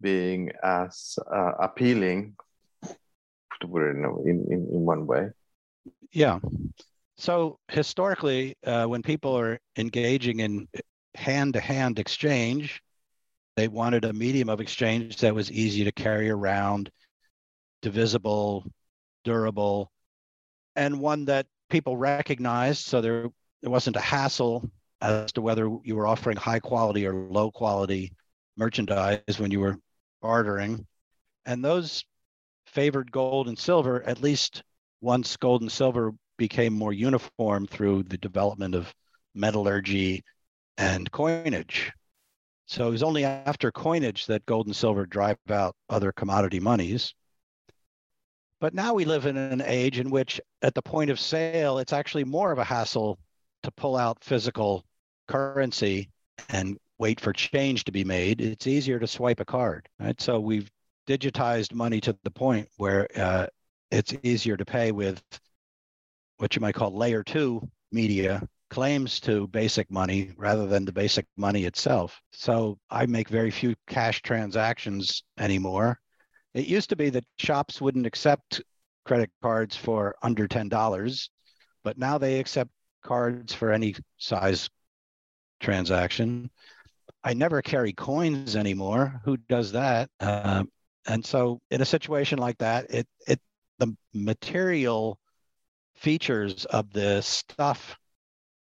being 0.00 0.50
as 0.62 1.18
uh, 1.32 1.52
appealing, 1.60 2.34
to 2.82 3.68
put 3.68 3.82
it 3.82 3.90
in, 3.90 4.04
in, 4.26 4.68
in 4.72 4.80
one 4.84 5.06
way. 5.06 5.28
Yeah. 6.10 6.40
So 7.16 7.58
historically, 7.68 8.56
uh, 8.66 8.86
when 8.86 9.02
people 9.02 9.38
are 9.38 9.60
engaging 9.78 10.40
in 10.40 10.68
hand-to-hand 11.14 11.98
exchange, 11.98 12.82
they 13.56 13.68
wanted 13.68 14.04
a 14.04 14.12
medium 14.12 14.48
of 14.48 14.60
exchange 14.60 15.18
that 15.18 15.34
was 15.34 15.50
easy 15.50 15.84
to 15.84 15.92
carry 15.92 16.30
around, 16.30 16.90
divisible, 17.82 18.64
durable, 19.24 19.90
and 20.74 21.00
one 21.00 21.26
that 21.26 21.46
people 21.68 21.96
recognized. 21.96 22.86
So 22.86 23.00
there, 23.00 23.28
there 23.60 23.70
wasn't 23.70 23.96
a 23.96 24.00
hassle 24.00 24.70
as 25.00 25.32
to 25.32 25.42
whether 25.42 25.68
you 25.84 25.96
were 25.96 26.06
offering 26.06 26.36
high 26.36 26.60
quality 26.60 27.06
or 27.06 27.14
low 27.14 27.50
quality 27.50 28.12
merchandise 28.56 29.38
when 29.38 29.50
you 29.50 29.60
were 29.60 29.78
bartering. 30.20 30.86
And 31.44 31.64
those 31.64 32.04
favored 32.66 33.10
gold 33.10 33.48
and 33.48 33.58
silver, 33.58 34.02
at 34.02 34.22
least 34.22 34.62
once 35.00 35.36
gold 35.36 35.62
and 35.62 35.72
silver 35.72 36.12
became 36.38 36.72
more 36.72 36.92
uniform 36.92 37.66
through 37.66 38.04
the 38.04 38.18
development 38.18 38.74
of 38.74 38.94
metallurgy 39.34 40.22
and 40.78 41.10
coinage. 41.10 41.92
So 42.66 42.88
it 42.88 42.90
was 42.90 43.02
only 43.02 43.24
after 43.24 43.70
coinage 43.70 44.26
that 44.26 44.46
gold 44.46 44.66
and 44.66 44.76
silver 44.76 45.06
drive 45.06 45.38
out 45.50 45.74
other 45.88 46.12
commodity 46.12 46.60
monies. 46.60 47.14
But 48.60 48.74
now 48.74 48.94
we 48.94 49.04
live 49.04 49.26
in 49.26 49.36
an 49.36 49.62
age 49.64 49.98
in 49.98 50.10
which, 50.10 50.40
at 50.62 50.74
the 50.74 50.82
point 50.82 51.10
of 51.10 51.18
sale, 51.18 51.78
it's 51.78 51.92
actually 51.92 52.24
more 52.24 52.52
of 52.52 52.58
a 52.58 52.64
hassle 52.64 53.18
to 53.64 53.70
pull 53.72 53.96
out 53.96 54.22
physical 54.22 54.84
currency 55.26 56.10
and 56.48 56.78
wait 56.98 57.20
for 57.20 57.32
change 57.32 57.84
to 57.84 57.92
be 57.92 58.04
made, 58.04 58.40
it's 58.40 58.66
easier 58.66 58.98
to 59.00 59.06
swipe 59.06 59.40
a 59.40 59.44
card. 59.44 59.88
Right? 59.98 60.20
So 60.20 60.38
we've 60.38 60.70
digitized 61.08 61.74
money 61.74 62.00
to 62.00 62.16
the 62.22 62.30
point 62.30 62.68
where 62.76 63.08
uh, 63.16 63.46
it's 63.90 64.14
easier 64.22 64.56
to 64.56 64.64
pay 64.64 64.92
with 64.92 65.20
what 66.38 66.54
you 66.54 66.60
might 66.60 66.74
call 66.74 66.96
layer 66.96 67.22
two 67.22 67.68
media 67.90 68.46
claims 68.72 69.20
to 69.20 69.46
basic 69.48 69.90
money 69.90 70.32
rather 70.38 70.66
than 70.66 70.86
the 70.86 70.92
basic 70.92 71.26
money 71.36 71.66
itself. 71.66 72.18
So 72.32 72.78
I 72.88 73.04
make 73.04 73.28
very 73.28 73.50
few 73.50 73.74
cash 73.86 74.22
transactions 74.22 75.22
anymore. 75.38 76.00
It 76.54 76.66
used 76.66 76.88
to 76.88 76.96
be 76.96 77.10
that 77.10 77.24
shops 77.38 77.82
wouldn't 77.82 78.06
accept 78.06 78.62
credit 79.04 79.30
cards 79.42 79.76
for 79.76 80.16
under 80.22 80.48
$10, 80.48 81.28
but 81.84 81.98
now 81.98 82.16
they 82.16 82.40
accept 82.40 82.70
cards 83.04 83.52
for 83.52 83.72
any 83.72 83.94
size 84.16 84.70
transaction. 85.60 86.48
I 87.22 87.34
never 87.34 87.60
carry 87.60 87.92
coins 87.92 88.56
anymore. 88.56 89.20
Who 89.26 89.36
does 89.36 89.72
that? 89.72 90.08
Uh, 90.18 90.64
and 91.06 91.22
so, 91.22 91.60
in 91.70 91.82
a 91.82 91.84
situation 91.84 92.38
like 92.38 92.56
that, 92.58 92.90
it 92.90 93.06
it 93.26 93.40
the 93.78 93.94
material 94.14 95.18
features 95.94 96.64
of 96.64 96.90
the 96.92 97.20
stuff 97.20 97.98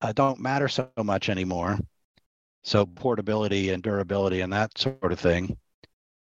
uh, 0.03 0.11
don't 0.11 0.39
matter 0.39 0.67
so 0.67 0.89
much 1.01 1.29
anymore. 1.29 1.79
So 2.63 2.85
portability 2.85 3.69
and 3.69 3.81
durability 3.81 4.41
and 4.41 4.51
that 4.53 4.77
sort 4.77 5.11
of 5.11 5.19
thing. 5.19 5.57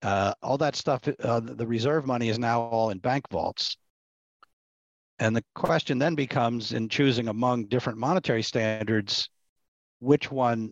Uh, 0.02 0.34
all 0.42 0.58
that 0.58 0.76
stuff, 0.76 1.02
uh, 1.08 1.40
the 1.42 1.68
reserve 1.68 2.06
money 2.06 2.30
is 2.30 2.40
now 2.40 2.62
all 2.62 2.90
in 2.90 3.00
bank 3.00 3.26
vaults. 3.30 3.78
And 5.20 5.36
the 5.36 5.44
question 5.56 5.98
then 5.98 6.16
becomes 6.16 6.74
in 6.74 6.90
choosing 6.90 7.28
among 7.28 7.66
different 7.66 8.00
monetary 8.00 8.44
standards, 8.44 9.30
which 10.00 10.32
one 10.32 10.72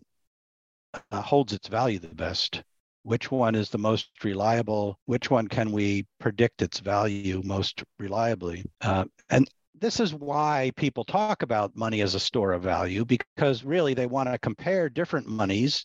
uh, 1.10 1.20
holds 1.20 1.52
its 1.52 1.68
value 1.68 1.98
the 1.98 2.08
best? 2.08 2.62
Which 3.02 3.30
one 3.30 3.54
is 3.54 3.68
the 3.68 3.78
most 3.78 4.10
reliable? 4.22 4.98
Which 5.04 5.30
one 5.30 5.48
can 5.48 5.72
we 5.72 6.06
predict 6.20 6.62
its 6.62 6.80
value 6.80 7.42
most 7.44 7.82
reliably? 7.98 8.64
Uh, 8.80 9.04
and 9.28 9.48
this 9.84 10.00
is 10.00 10.14
why 10.14 10.72
people 10.76 11.04
talk 11.04 11.42
about 11.42 11.76
money 11.76 12.00
as 12.00 12.14
a 12.14 12.20
store 12.20 12.52
of 12.52 12.62
value, 12.62 13.04
because 13.04 13.64
really 13.64 13.92
they 13.92 14.06
want 14.06 14.30
to 14.30 14.38
compare 14.38 14.88
different 14.88 15.26
monies 15.26 15.84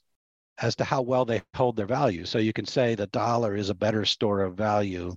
as 0.62 0.74
to 0.74 0.86
how 0.86 1.02
well 1.02 1.26
they 1.26 1.42
hold 1.54 1.76
their 1.76 1.86
value. 1.86 2.24
So 2.24 2.38
you 2.38 2.54
can 2.54 2.66
say 2.66 2.96
the 2.96 3.08
dollar 3.08 3.58
is 3.58 3.70
a 3.70 3.74
better 3.74 4.06
store 4.06 4.44
of 4.44 4.56
value 4.56 5.14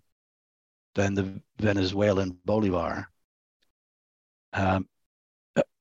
than 0.96 1.14
the 1.14 1.40
Venezuelan 1.60 2.36
bolivar. 2.44 3.06
Um, 4.52 4.88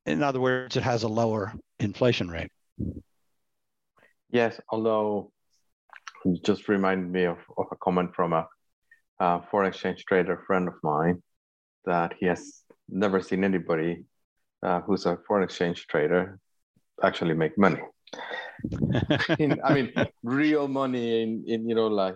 in 0.06 0.22
other 0.22 0.40
words, 0.40 0.78
it 0.78 0.84
has 0.84 1.02
a 1.02 1.08
lower 1.08 1.54
inflation 1.80 2.30
rate. 2.30 2.52
Yes, 4.30 4.62
although 4.70 5.32
it 6.24 6.46
just 6.46 6.70
reminded 6.70 7.10
me 7.10 7.24
of, 7.24 7.40
of 7.58 7.66
a 7.72 7.76
comment 7.78 8.14
from 8.16 8.34
a, 8.34 8.48
a 9.20 9.42
foreign 9.50 9.70
exchange 9.70 10.06
trader 10.06 10.44
friend 10.46 10.68
of 10.68 10.76
mine 10.84 11.24
that 11.86 12.14
he 12.20 12.28
has 12.28 12.61
never 12.92 13.22
seen 13.22 13.44
anybody 13.44 14.04
uh, 14.64 14.82
who's 14.82 15.06
a 15.06 15.18
foreign 15.28 15.44
exchange 15.44 15.88
trader 15.88 16.40
actually 17.04 17.34
make 17.34 17.58
money. 17.58 17.82
in, 19.40 19.60
I 19.64 19.74
mean, 19.74 19.94
real 20.24 20.68
money 20.68 21.24
in, 21.24 21.44
in 21.48 21.68
you 21.68 21.76
know, 21.76 21.88
like, 21.88 22.16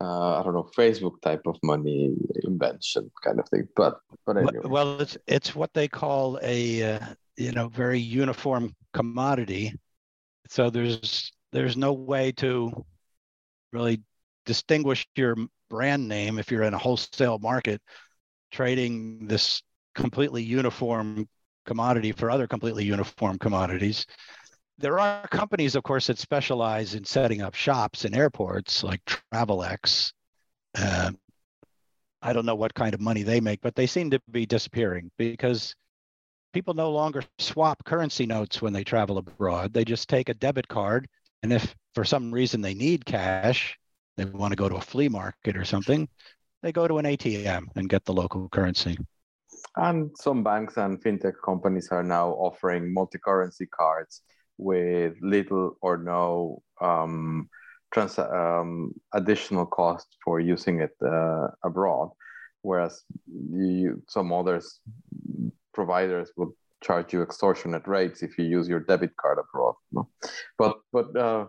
uh, 0.00 0.40
I 0.40 0.42
don't 0.42 0.54
know, 0.54 0.68
Facebook 0.76 1.22
type 1.22 1.42
of 1.46 1.56
money 1.62 2.12
invention 2.42 3.10
kind 3.22 3.38
of 3.38 3.48
thing. 3.48 3.68
But, 3.76 3.98
but 4.26 4.36
anyway. 4.36 4.60
Well, 4.64 5.00
it's, 5.00 5.16
it's 5.26 5.54
what 5.54 5.72
they 5.74 5.88
call 5.88 6.38
a, 6.42 6.94
uh, 6.94 7.06
you 7.36 7.52
know, 7.52 7.68
very 7.68 8.00
uniform 8.00 8.74
commodity 8.92 9.74
so 10.52 10.68
there's 10.68 11.32
there's 11.52 11.78
no 11.78 11.94
way 11.94 12.30
to 12.32 12.84
really 13.72 14.02
distinguish 14.44 15.06
your 15.16 15.34
brand 15.70 16.06
name 16.06 16.38
if 16.38 16.50
you're 16.50 16.62
in 16.62 16.74
a 16.74 16.78
wholesale 16.78 17.38
market 17.38 17.80
trading 18.50 19.26
this 19.26 19.62
completely 19.94 20.42
uniform 20.42 21.28
commodity 21.66 22.12
for 22.12 22.30
other 22.30 22.46
completely 22.46 22.84
uniform 22.84 23.38
commodities. 23.38 24.06
There 24.78 24.98
are 24.98 25.28
companies, 25.28 25.76
of 25.76 25.84
course, 25.84 26.08
that 26.08 26.18
specialize 26.18 26.94
in 26.94 27.04
setting 27.04 27.42
up 27.42 27.54
shops 27.54 28.04
in 28.04 28.14
airports 28.14 28.82
like 28.82 29.00
Travelex. 29.04 30.12
Uh, 30.76 31.12
I 32.20 32.32
don't 32.32 32.46
know 32.46 32.54
what 32.54 32.74
kind 32.74 32.94
of 32.94 33.00
money 33.00 33.22
they 33.22 33.40
make, 33.40 33.60
but 33.60 33.74
they 33.74 33.86
seem 33.86 34.10
to 34.10 34.20
be 34.30 34.46
disappearing 34.46 35.10
because 35.18 35.74
people 36.52 36.74
no 36.74 36.90
longer 36.90 37.22
swap 37.38 37.84
currency 37.84 38.26
notes 38.26 38.62
when 38.62 38.72
they 38.72 38.84
travel 38.84 39.18
abroad. 39.18 39.72
They 39.72 39.84
just 39.84 40.08
take 40.08 40.28
a 40.28 40.34
debit 40.34 40.68
card. 40.68 41.08
And 41.42 41.52
if 41.52 41.74
for 41.94 42.04
some 42.04 42.32
reason 42.32 42.60
they 42.60 42.74
need 42.74 43.04
cash, 43.04 43.76
they 44.16 44.24
want 44.24 44.52
to 44.52 44.56
go 44.56 44.68
to 44.68 44.76
a 44.76 44.80
flea 44.80 45.08
market 45.08 45.56
or 45.56 45.64
something, 45.64 46.08
they 46.62 46.72
go 46.72 46.86
to 46.86 46.98
an 46.98 47.06
ATM 47.06 47.64
and 47.74 47.88
get 47.88 48.04
the 48.04 48.12
local 48.12 48.48
currency. 48.48 48.96
And 49.76 50.10
some 50.18 50.42
banks 50.42 50.76
and 50.76 51.02
fintech 51.02 51.34
companies 51.44 51.88
are 51.90 52.02
now 52.02 52.30
offering 52.30 52.92
multi 52.92 53.18
currency 53.18 53.66
cards 53.66 54.22
with 54.58 55.14
little 55.22 55.78
or 55.80 55.96
no 55.96 56.62
um, 56.80 57.48
trans- 57.92 58.18
um, 58.18 58.92
additional 59.14 59.66
cost 59.66 60.06
for 60.24 60.40
using 60.40 60.80
it 60.80 60.94
uh, 61.04 61.48
abroad, 61.64 62.10
whereas 62.60 63.02
you, 63.26 64.02
some 64.08 64.32
others 64.32 64.80
providers 65.72 66.30
would 66.36 66.50
charge 66.82 67.12
you 67.12 67.22
extortionate 67.22 67.86
rates 67.86 68.22
if 68.22 68.36
you 68.36 68.44
use 68.44 68.68
your 68.68 68.80
debit 68.80 69.16
card 69.16 69.38
abroad. 69.38 69.74
No? 69.90 70.08
But 70.58 70.80
but 70.92 71.16
uh, 71.16 71.46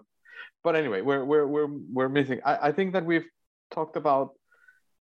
but 0.64 0.76
anyway, 0.76 1.02
we're 1.02 1.26
we're 1.26 1.48
we're 1.48 1.70
we're 1.92 2.10
missing. 2.10 2.40
I, 2.46 2.70
I 2.70 2.72
think 2.72 2.94
that 2.94 3.06
we've 3.06 3.26
talked 3.72 3.98
about, 3.98 4.32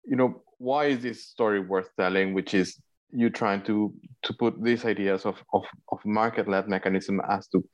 you 0.04 0.16
know, 0.16 0.42
why 0.58 0.86
is 0.86 1.02
this 1.02 1.26
story 1.26 1.60
worth 1.60 1.90
telling, 1.96 2.34
which 2.34 2.54
is 2.54 2.80
you 3.10 3.30
trying 3.30 3.62
to 3.62 3.92
to 4.22 4.34
put 4.34 4.62
these 4.62 4.84
ideas 4.84 5.24
of 5.24 5.36
of, 5.52 5.64
of 5.90 5.98
market-led 6.04 6.68
mechanism 6.68 7.20
as 7.28 7.48
to 7.48 7.64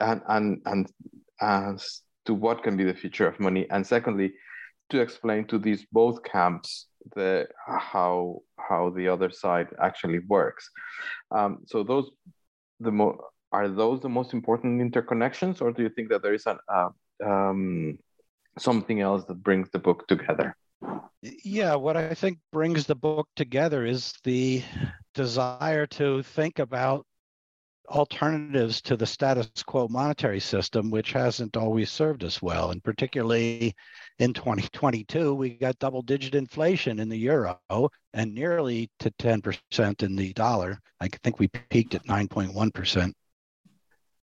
and 0.00 0.22
and 0.28 0.60
and 0.66 0.86
as 1.40 2.02
to 2.26 2.34
what 2.34 2.62
can 2.62 2.76
be 2.76 2.84
the 2.84 2.94
future 2.94 3.26
of 3.26 3.40
money. 3.40 3.66
And 3.70 3.86
secondly 3.86 4.34
to 4.90 5.00
explain 5.00 5.46
to 5.46 5.58
these 5.58 5.86
both 5.92 6.22
camps 6.24 6.86
the 7.14 7.46
how 7.66 8.42
how 8.58 8.90
the 8.90 9.08
other 9.08 9.30
side 9.30 9.68
actually 9.82 10.20
works. 10.28 10.68
Um, 11.30 11.60
so 11.66 11.82
those 11.82 12.10
the 12.80 12.92
mo- 12.92 13.18
are 13.52 13.68
those 13.68 14.00
the 14.00 14.08
most 14.08 14.34
important 14.34 14.80
interconnections 14.80 15.62
or 15.62 15.72
do 15.72 15.82
you 15.82 15.88
think 15.88 16.10
that 16.10 16.22
there 16.22 16.34
is 16.34 16.46
an 16.46 16.58
uh, 16.72 16.88
um, 17.24 17.98
something 18.58 19.00
else 19.00 19.24
that 19.26 19.42
brings 19.42 19.70
the 19.70 19.78
book 19.78 20.06
together 20.08 20.56
yeah 21.22 21.74
what 21.74 21.96
i 21.96 22.14
think 22.14 22.38
brings 22.52 22.86
the 22.86 22.94
book 22.94 23.28
together 23.36 23.84
is 23.84 24.14
the 24.24 24.62
desire 25.14 25.86
to 25.86 26.22
think 26.22 26.58
about 26.58 27.06
alternatives 27.88 28.80
to 28.80 28.96
the 28.96 29.06
status 29.06 29.48
quo 29.66 29.88
monetary 29.88 30.40
system, 30.40 30.90
which 30.90 31.12
hasn't 31.12 31.56
always 31.56 31.90
served 31.90 32.24
us 32.24 32.40
well. 32.40 32.70
And 32.70 32.82
particularly 32.82 33.74
in 34.18 34.32
2022, 34.32 35.34
we 35.34 35.50
got 35.50 35.78
double 35.78 36.02
digit 36.02 36.34
inflation 36.34 36.98
in 36.98 37.08
the 37.08 37.18
euro 37.18 37.58
and 38.12 38.34
nearly 38.34 38.90
to 39.00 39.10
10% 39.12 40.02
in 40.02 40.16
the 40.16 40.32
dollar. 40.32 40.78
I 41.00 41.08
think 41.08 41.38
we 41.38 41.48
peaked 41.48 41.94
at 41.94 42.06
9.1%. 42.06 43.12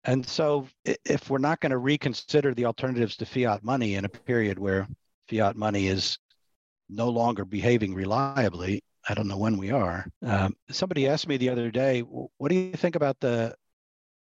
And 0.05 0.27
so, 0.27 0.69
if 0.85 1.29
we're 1.29 1.39
not 1.39 1.61
going 1.61 1.71
to 1.71 1.79
reconsider 1.79 2.55
the 2.55 2.67
alternatives 2.67 3.17
to 3.17 3.27
fiat 3.27 3.63
money 3.65 3.97
in 3.97 4.05
a 4.05 4.09
period 4.09 4.59
where 4.59 4.87
fiat 5.29 5.57
money 5.57 5.89
is 5.89 6.19
no 6.89 7.09
longer 7.09 7.45
behaving 7.45 7.95
reliably, 7.95 8.83
I 9.09 9.15
don't 9.15 9.29
know 9.29 9.39
when 9.39 9.57
we 9.57 9.71
are. 9.71 10.07
Um, 10.23 10.55
somebody 10.71 11.09
asked 11.09 11.29
me 11.29 11.37
the 11.37 11.49
other 11.49 11.71
day, 11.71 12.01
what 12.01 12.51
do 12.51 12.55
you 12.55 12.73
think 12.73 12.95
about 12.95 13.19
the 13.21 13.55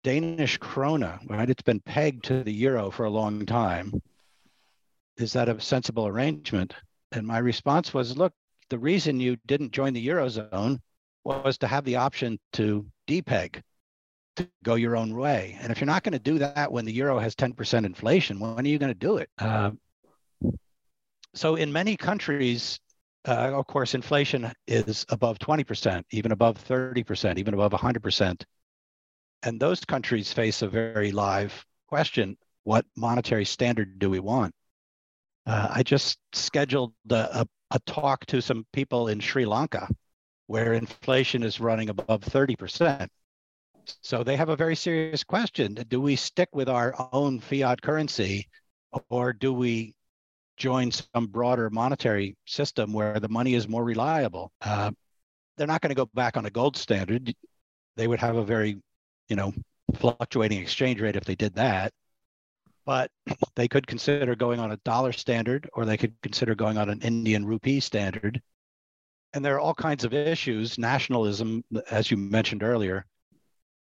Danish 0.03 0.59
krona? 0.59 1.19
Right, 1.29 1.49
it's 1.49 1.63
been 1.63 1.79
pegged 1.79 2.25
to 2.25 2.43
the 2.43 2.53
euro 2.53 2.91
for 2.91 3.05
a 3.05 3.09
long 3.09 3.45
time. 3.45 3.93
Is 5.17 5.33
that 5.33 5.49
a 5.49 5.59
sensible 5.61 6.07
arrangement? 6.07 6.73
And 7.11 7.25
my 7.25 7.37
response 7.37 7.93
was, 7.93 8.17
look, 8.17 8.33
the 8.69 8.79
reason 8.79 9.19
you 9.19 9.37
didn't 9.45 9.71
join 9.71 9.93
the 9.93 10.05
eurozone 10.05 10.79
was 11.23 11.57
to 11.59 11.67
have 11.67 11.85
the 11.85 11.95
option 11.95 12.37
to 12.53 12.85
depeg, 13.07 13.61
to 14.35 14.47
go 14.63 14.75
your 14.75 14.97
own 14.97 15.15
way. 15.15 15.57
And 15.61 15.71
if 15.71 15.79
you're 15.79 15.85
not 15.85 16.03
going 16.03 16.13
to 16.13 16.19
do 16.19 16.39
that 16.39 16.71
when 16.71 16.85
the 16.85 16.93
euro 16.93 17.17
has 17.19 17.35
10% 17.35 17.85
inflation, 17.85 18.39
when 18.39 18.65
are 18.65 18.69
you 18.69 18.77
going 18.77 18.91
to 18.91 18.99
do 18.99 19.17
it? 19.17 19.29
Uh, 19.39 19.71
so 21.35 21.55
in 21.55 21.71
many 21.71 21.97
countries, 21.97 22.79
uh, 23.27 23.51
of 23.53 23.67
course, 23.67 23.93
inflation 23.93 24.51
is 24.67 25.05
above 25.09 25.39
20%, 25.39 26.03
even 26.11 26.31
above 26.31 26.57
30%, 26.65 27.37
even 27.37 27.53
above 27.53 27.71
100%. 27.71 28.43
And 29.43 29.59
those 29.59 29.83
countries 29.85 30.33
face 30.33 30.61
a 30.61 30.67
very 30.67 31.11
live 31.11 31.65
question 31.87 32.37
what 32.63 32.85
monetary 32.97 33.45
standard 33.45 33.99
do 33.99 34.09
we 34.09 34.19
want? 34.19 34.53
Uh, 35.45 35.67
I 35.69 35.83
just 35.83 36.17
scheduled 36.33 36.93
a, 37.11 37.41
a, 37.41 37.47
a 37.71 37.79
talk 37.85 38.25
to 38.27 38.41
some 38.41 38.65
people 38.73 39.07
in 39.07 39.19
Sri 39.19 39.45
Lanka 39.45 39.87
where 40.47 40.73
inflation 40.73 41.43
is 41.43 41.59
running 41.59 41.89
above 41.89 42.21
30%. 42.21 43.07
So 44.01 44.23
they 44.23 44.35
have 44.35 44.49
a 44.49 44.55
very 44.55 44.75
serious 44.75 45.23
question. 45.23 45.75
Do 45.87 46.01
we 46.01 46.15
stick 46.15 46.49
with 46.53 46.69
our 46.69 46.95
own 47.13 47.39
fiat 47.39 47.81
currency 47.81 48.47
or 49.09 49.33
do 49.33 49.53
we 49.53 49.94
join 50.57 50.91
some 50.91 51.27
broader 51.27 51.69
monetary 51.69 52.35
system 52.45 52.93
where 52.93 53.19
the 53.19 53.29
money 53.29 53.53
is 53.53 53.67
more 53.67 53.83
reliable. 53.83 54.51
Uh, 54.61 54.91
they're 55.57 55.67
not 55.67 55.81
going 55.81 55.89
to 55.89 55.95
go 55.95 56.09
back 56.13 56.37
on 56.37 56.45
a 56.45 56.49
gold 56.49 56.77
standard. 56.77 57.33
They 57.95 58.07
would 58.07 58.19
have 58.19 58.35
a 58.35 58.43
very, 58.43 58.81
you 59.29 59.35
know, 59.35 59.53
fluctuating 59.95 60.59
exchange 60.59 61.01
rate 61.01 61.15
if 61.15 61.25
they 61.25 61.35
did 61.35 61.55
that. 61.55 61.93
But 62.85 63.11
they 63.55 63.67
could 63.67 63.87
consider 63.87 64.35
going 64.35 64.59
on 64.59 64.71
a 64.71 64.77
dollar 64.77 65.11
standard, 65.11 65.69
or 65.73 65.85
they 65.85 65.97
could 65.97 66.13
consider 66.21 66.55
going 66.55 66.77
on 66.77 66.89
an 66.89 67.01
Indian 67.01 67.45
rupee 67.45 67.79
standard. 67.79 68.41
And 69.33 69.43
there 69.43 69.55
are 69.55 69.59
all 69.59 69.75
kinds 69.75 70.05
of 70.05 70.13
issues, 70.13 70.77
nationalism, 70.77 71.63
as 71.91 72.09
you 72.09 72.15
mentioned 72.15 72.63
earlier. 72.63 73.05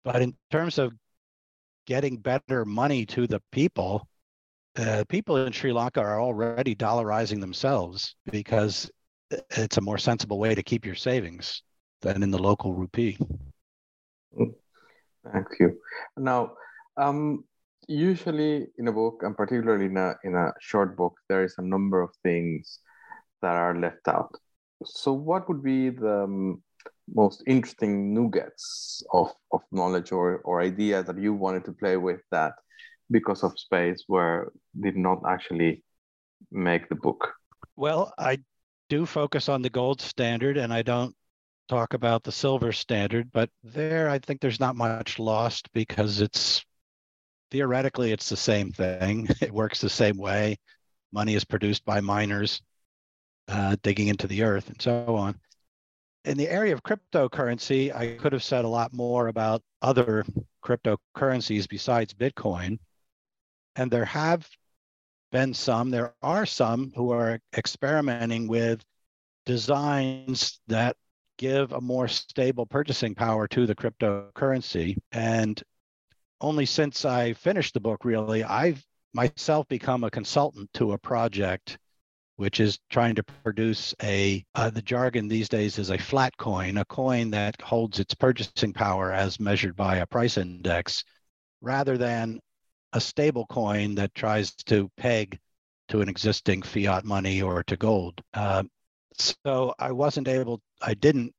But 0.04 0.22
in 0.22 0.34
terms 0.50 0.78
of 0.78 0.92
getting 1.86 2.16
better 2.16 2.64
money 2.64 3.04
to 3.06 3.26
the 3.26 3.42
people, 3.50 4.08
uh, 4.76 5.04
people 5.08 5.36
in 5.36 5.52
Sri 5.52 5.72
Lanka 5.72 6.00
are 6.00 6.20
already 6.20 6.74
dollarizing 6.74 7.40
themselves 7.40 8.14
because 8.30 8.90
it's 9.50 9.76
a 9.76 9.80
more 9.80 9.98
sensible 9.98 10.38
way 10.38 10.54
to 10.54 10.62
keep 10.62 10.84
your 10.84 10.94
savings 10.94 11.62
than 12.00 12.22
in 12.22 12.30
the 12.30 12.38
local 12.38 12.74
rupee. 12.74 13.18
Thank 14.36 15.48
you. 15.60 15.78
Now, 16.16 16.52
um, 16.96 17.44
usually 17.86 18.66
in 18.78 18.88
a 18.88 18.92
book, 18.92 19.22
and 19.22 19.36
particularly 19.36 19.86
in 19.86 19.96
a, 19.96 20.14
in 20.24 20.34
a 20.34 20.52
short 20.60 20.96
book, 20.96 21.14
there 21.28 21.44
is 21.44 21.54
a 21.58 21.62
number 21.62 22.00
of 22.00 22.10
things 22.22 22.80
that 23.40 23.54
are 23.54 23.78
left 23.78 24.08
out. 24.08 24.34
So, 24.84 25.12
what 25.12 25.48
would 25.48 25.62
be 25.62 25.90
the 25.90 26.24
um, 26.24 26.62
most 27.14 27.42
interesting 27.46 28.14
nuggets 28.14 29.02
of, 29.12 29.32
of 29.52 29.60
knowledge 29.70 30.12
or, 30.12 30.38
or 30.38 30.60
ideas 30.60 31.06
that 31.06 31.18
you 31.18 31.34
wanted 31.34 31.64
to 31.66 31.72
play 31.72 31.96
with 31.96 32.20
that 32.30 32.52
because 33.10 33.42
of 33.42 33.58
space 33.58 34.04
were 34.08 34.52
did 34.80 34.96
not 34.96 35.22
actually 35.26 35.82
make 36.50 36.88
the 36.88 36.94
book? 36.94 37.32
Well, 37.76 38.12
I 38.18 38.38
do 38.88 39.06
focus 39.06 39.48
on 39.48 39.62
the 39.62 39.70
gold 39.70 40.00
standard 40.00 40.56
and 40.56 40.72
I 40.72 40.82
don't 40.82 41.14
talk 41.68 41.94
about 41.94 42.22
the 42.22 42.32
silver 42.32 42.72
standard, 42.72 43.32
but 43.32 43.50
there 43.62 44.08
I 44.08 44.18
think 44.18 44.40
there's 44.40 44.60
not 44.60 44.76
much 44.76 45.18
lost 45.18 45.72
because 45.72 46.20
it's 46.20 46.64
theoretically 47.50 48.12
it's 48.12 48.28
the 48.28 48.36
same 48.36 48.72
thing. 48.72 49.28
It 49.40 49.52
works 49.52 49.80
the 49.80 49.90
same 49.90 50.16
way. 50.16 50.58
Money 51.12 51.34
is 51.34 51.44
produced 51.44 51.84
by 51.84 52.00
miners 52.00 52.62
uh, 53.48 53.76
digging 53.82 54.08
into 54.08 54.26
the 54.26 54.42
earth 54.42 54.68
and 54.68 54.80
so 54.80 55.16
on. 55.16 55.38
In 56.24 56.36
the 56.36 56.48
area 56.48 56.72
of 56.72 56.82
cryptocurrency, 56.82 57.94
I 57.94 58.16
could 58.16 58.32
have 58.32 58.44
said 58.44 58.64
a 58.64 58.68
lot 58.68 58.92
more 58.92 59.28
about 59.28 59.62
other 59.82 60.24
cryptocurrencies 60.64 61.68
besides 61.68 62.14
Bitcoin. 62.14 62.78
And 63.76 63.90
there 63.90 64.04
have 64.04 64.48
been 65.30 65.54
some, 65.54 65.90
there 65.90 66.14
are 66.22 66.46
some 66.46 66.92
who 66.94 67.10
are 67.12 67.40
experimenting 67.56 68.48
with 68.48 68.82
designs 69.46 70.60
that 70.66 70.96
give 71.38 71.72
a 71.72 71.80
more 71.80 72.08
stable 72.08 72.66
purchasing 72.66 73.14
power 73.14 73.48
to 73.48 73.66
the 73.66 73.74
cryptocurrency. 73.74 74.96
And 75.10 75.60
only 76.40 76.66
since 76.66 77.04
I 77.04 77.32
finished 77.32 77.74
the 77.74 77.80
book, 77.80 78.04
really, 78.04 78.44
I've 78.44 78.84
myself 79.14 79.68
become 79.68 80.04
a 80.04 80.10
consultant 80.10 80.72
to 80.74 80.92
a 80.92 80.98
project 80.98 81.78
which 82.36 82.60
is 82.60 82.78
trying 82.90 83.14
to 83.14 83.22
produce 83.22 83.94
a 84.02 84.44
uh, 84.54 84.70
the 84.70 84.82
jargon 84.82 85.28
these 85.28 85.48
days 85.48 85.78
is 85.78 85.90
a 85.90 85.98
flat 85.98 86.36
coin 86.38 86.78
a 86.78 86.84
coin 86.86 87.30
that 87.30 87.60
holds 87.60 88.00
its 88.00 88.14
purchasing 88.14 88.72
power 88.72 89.12
as 89.12 89.38
measured 89.38 89.76
by 89.76 89.96
a 89.96 90.06
price 90.06 90.38
index 90.38 91.04
rather 91.60 91.98
than 91.98 92.40
a 92.92 93.00
stable 93.00 93.46
coin 93.46 93.94
that 93.96 94.14
tries 94.14 94.54
to 94.54 94.90
peg 94.96 95.38
to 95.88 96.00
an 96.00 96.08
existing 96.08 96.62
fiat 96.62 97.04
money 97.04 97.42
or 97.42 97.62
to 97.64 97.76
gold. 97.76 98.20
Uh, 98.34 98.64
so 99.14 99.74
I 99.78 99.92
wasn't 99.92 100.28
able, 100.28 100.60
I 100.80 100.94
didn't 100.94 101.34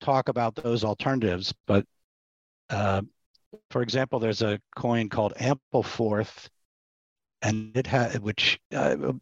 talk 0.00 0.28
about 0.28 0.54
those 0.54 0.84
alternatives, 0.84 1.54
but 1.66 1.84
Uh, 2.70 3.00
for 3.70 3.80
example, 3.80 4.18
there's 4.20 4.42
a 4.42 4.60
coin 4.76 5.08
called 5.08 5.32
Ampleforth, 5.40 6.50
and 7.40 7.74
it 7.74 7.86
has 7.86 8.20
which 8.20 8.60
uh, 8.74 9.12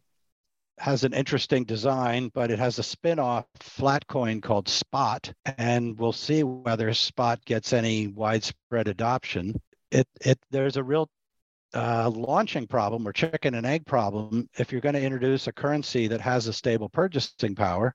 has 0.77 1.05
an 1.05 1.13
interesting 1.13 1.65
design, 1.65 2.29
but 2.33 2.51
it 2.51 2.59
has 2.59 2.77
a 2.77 2.83
spin-off 2.83 3.45
flat 3.61 4.05
coin 4.07 4.41
called 4.41 4.67
Spot, 4.67 5.33
and 5.57 5.97
we'll 5.97 6.11
see 6.11 6.43
whether 6.43 6.93
Spot 6.93 7.39
gets 7.45 7.71
any 7.71 8.07
widespread 8.07 8.89
adoption. 8.89 9.55
It 9.91 10.07
it 10.19 10.37
there's 10.51 10.75
a 10.75 10.83
real 10.83 11.07
uh, 11.73 12.09
launching 12.09 12.67
problem 12.67 13.07
or 13.07 13.13
chicken 13.13 13.55
and 13.55 13.65
egg 13.65 13.85
problem 13.85 14.49
if 14.57 14.71
you're 14.71 14.81
going 14.81 14.95
to 14.95 15.01
introduce 15.01 15.47
a 15.47 15.51
currency 15.51 16.07
that 16.07 16.21
has 16.21 16.47
a 16.47 16.53
stable 16.53 16.89
purchasing 16.89 17.55
power, 17.55 17.93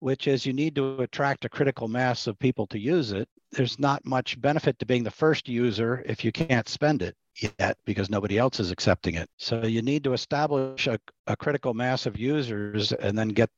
which 0.00 0.26
is 0.26 0.44
you 0.44 0.52
need 0.52 0.74
to 0.74 1.00
attract 1.00 1.44
a 1.44 1.48
critical 1.48 1.88
mass 1.88 2.26
of 2.26 2.38
people 2.38 2.66
to 2.66 2.78
use 2.78 3.12
it. 3.12 3.28
There's 3.52 3.78
not 3.78 4.04
much 4.04 4.40
benefit 4.40 4.78
to 4.78 4.86
being 4.86 5.04
the 5.04 5.10
first 5.10 5.48
user 5.48 6.02
if 6.06 6.24
you 6.24 6.32
can't 6.32 6.68
spend 6.68 7.02
it 7.02 7.14
yet 7.58 7.76
because 7.84 8.10
nobody 8.10 8.38
else 8.38 8.60
is 8.60 8.70
accepting 8.70 9.14
it. 9.14 9.28
So 9.36 9.64
you 9.64 9.82
need 9.82 10.04
to 10.04 10.12
establish 10.12 10.86
a, 10.86 10.98
a 11.26 11.36
critical 11.36 11.74
mass 11.74 12.06
of 12.06 12.18
users 12.18 12.92
and 12.92 13.16
then 13.16 13.28
get 13.28 13.50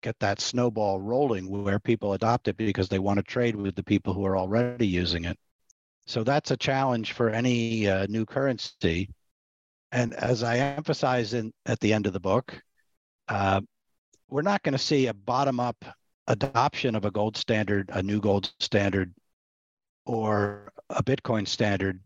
get 0.00 0.18
that 0.20 0.40
snowball 0.40 1.00
rolling 1.00 1.50
where 1.50 1.80
people 1.80 2.12
adopt 2.12 2.46
it 2.46 2.56
because 2.56 2.88
they 2.88 3.00
want 3.00 3.16
to 3.16 3.22
trade 3.22 3.56
with 3.56 3.74
the 3.74 3.82
people 3.82 4.14
who 4.14 4.24
are 4.24 4.36
already 4.36 4.86
using 4.86 5.24
it. 5.24 5.36
So 6.08 6.24
that's 6.24 6.50
a 6.50 6.56
challenge 6.56 7.12
for 7.12 7.28
any 7.28 7.86
uh, 7.86 8.06
new 8.08 8.24
currency. 8.24 9.10
And 9.92 10.14
as 10.14 10.42
I 10.42 10.56
emphasize 10.56 11.34
in 11.34 11.52
at 11.66 11.80
the 11.80 11.92
end 11.92 12.06
of 12.06 12.14
the 12.14 12.20
book, 12.20 12.58
uh, 13.28 13.60
we're 14.30 14.40
not 14.40 14.62
going 14.62 14.72
to 14.72 14.78
see 14.78 15.06
a 15.06 15.14
bottom 15.14 15.60
up 15.60 15.84
adoption 16.26 16.94
of 16.94 17.04
a 17.04 17.10
gold 17.10 17.36
standard, 17.36 17.90
a 17.92 18.02
new 18.02 18.20
gold 18.20 18.50
standard, 18.58 19.14
or 20.06 20.72
a 20.88 21.04
Bitcoin 21.04 21.46
standard 21.46 22.00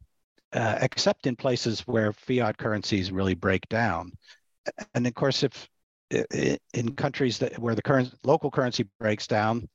uh, 0.52 0.78
except 0.80 1.28
in 1.28 1.36
places 1.36 1.80
where 1.82 2.12
fiat 2.12 2.58
currencies 2.58 3.12
really 3.12 3.34
break 3.34 3.68
down. 3.68 4.12
And 4.94 5.06
of 5.06 5.14
course, 5.14 5.44
if 5.44 5.68
in 6.74 6.94
countries 6.96 7.38
that 7.38 7.56
where 7.56 7.76
the 7.76 7.82
current 7.82 8.12
local 8.24 8.50
currency 8.50 8.88
breaks 8.98 9.28
down, 9.28 9.68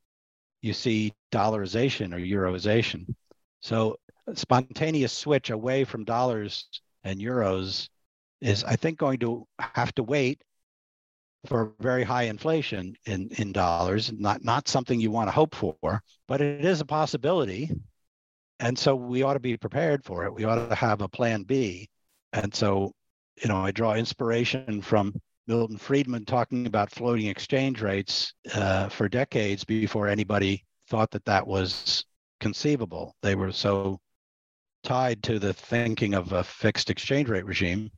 you 0.62 0.74
see 0.74 1.14
dollarization 1.32 2.14
or 2.14 2.20
euroization. 2.20 3.16
So 3.62 3.98
spontaneous 4.36 5.14
switch 5.14 5.50
away 5.50 5.84
from 5.84 6.04
dollars 6.04 6.68
and 7.04 7.20
euros 7.20 7.90
is, 8.42 8.64
I 8.64 8.76
think, 8.76 8.98
going 8.98 9.20
to 9.20 9.48
have 9.60 9.94
to 9.96 10.04
wait 10.04 10.42
for 11.46 11.74
very 11.80 12.04
high 12.04 12.24
inflation 12.24 12.96
in, 13.06 13.30
in 13.38 13.52
dollars. 13.52 14.12
Not 14.12 14.44
not 14.44 14.68
something 14.68 15.00
you 15.00 15.12
want 15.12 15.28
to 15.28 15.32
hope 15.32 15.56
for, 15.56 16.02
but 16.28 16.42
it 16.42 16.66
is 16.66 16.82
a 16.82 16.86
possibility 16.86 17.72
and 18.60 18.78
so 18.78 18.96
we 18.96 19.24
ought 19.24 19.34
to 19.34 19.40
be 19.40 19.58
prepared 19.58 20.04
for 20.04 20.26
it. 20.26 20.34
We 20.34 20.44
ought 20.44 20.70
to 20.70 20.76
have 20.76 21.02
a 21.02 21.08
plan 21.08 21.44
B. 21.44 21.90
And 22.34 22.54
so, 22.54 22.92
you 23.42 23.50
know, 23.50 23.58
I 23.58 23.72
draw 23.72 23.94
inspiration 23.94 24.82
from 24.82 25.14
Milton 25.46 25.78
Friedman 25.78 26.26
talking 26.26 26.66
about 26.66 26.92
floating 26.92 27.28
exchange 27.28 27.82
rates 27.82 28.34
uh, 28.54 28.90
for 28.90 29.08
decades 29.08 29.64
before 29.64 30.08
anybody 30.08 30.66
thought 30.90 31.12
that 31.12 31.26
that 31.26 31.46
was 31.46 32.04
conceivable. 32.40 33.16
They 33.22 33.36
were 33.36 33.52
so 33.52 34.00
tied 34.88 35.22
to 35.22 35.38
the 35.38 35.54
thinking 35.54 36.14
of 36.14 36.32
a 36.32 36.44
fixed 36.44 36.90
exchange 36.90 37.28
rate 37.28 37.46
regime, 37.46 37.92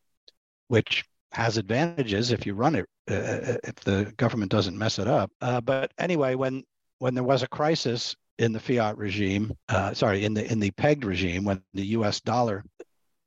which 0.70 1.06
has 1.32 1.58
advantages 1.58 2.32
if 2.32 2.48
you 2.48 2.56
run 2.56 2.74
it, 2.74 2.88
uh, 3.12 3.14
uh 3.14 3.58
if 3.64 3.76
the 3.86 4.12
government 4.18 4.52
doesn't 4.52 4.78
mess 4.78 4.98
it 4.98 5.08
up. 5.08 5.32
Uh, 5.40 5.62
but 5.62 5.92
anyway, 6.00 6.34
when 6.34 6.64
when 6.98 7.14
there 7.14 7.24
was 7.24 7.44
a 7.44 7.48
crisis 7.48 8.16
in 8.40 8.54
the 8.54 8.60
fiat 8.60 8.98
regime, 8.98 9.56
uh, 9.70 9.94
sorry, 9.94 10.26
in 10.26 10.34
the 10.34 10.52
in 10.52 10.60
the 10.60 10.72
pegged 10.72 11.06
regime, 11.06 11.44
when 11.46 11.62
the 11.76 11.86
U.S. 11.98 12.22
dollar, 12.22 12.64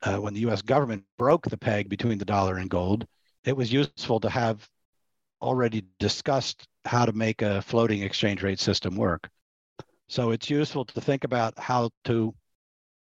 uh, 0.03 0.17
when 0.17 0.35
the 0.35 0.41
U.S. 0.41 0.61
government 0.61 1.05
broke 1.17 1.49
the 1.49 1.57
peg 1.57 1.89
between 1.89 2.19
the 2.19 2.25
dollar 2.25 2.57
and 2.57 2.69
gold, 2.69 3.07
it 3.45 3.57
was 3.57 3.73
useful 3.73 4.19
to 4.21 4.29
have 4.29 4.69
already 5.41 5.85
discussed 6.01 6.67
how 6.85 7.07
to 7.07 7.13
make 7.13 7.43
a 7.43 7.63
floating 7.63 8.03
exchange 8.03 8.43
rate 8.43 8.59
system 8.59 8.97
work. 8.97 9.29
So 10.09 10.33
it's 10.33 10.51
useful 10.51 10.85
to 10.85 11.01
think 11.01 11.23
about 11.23 11.57
how 11.59 11.91
to 12.05 12.35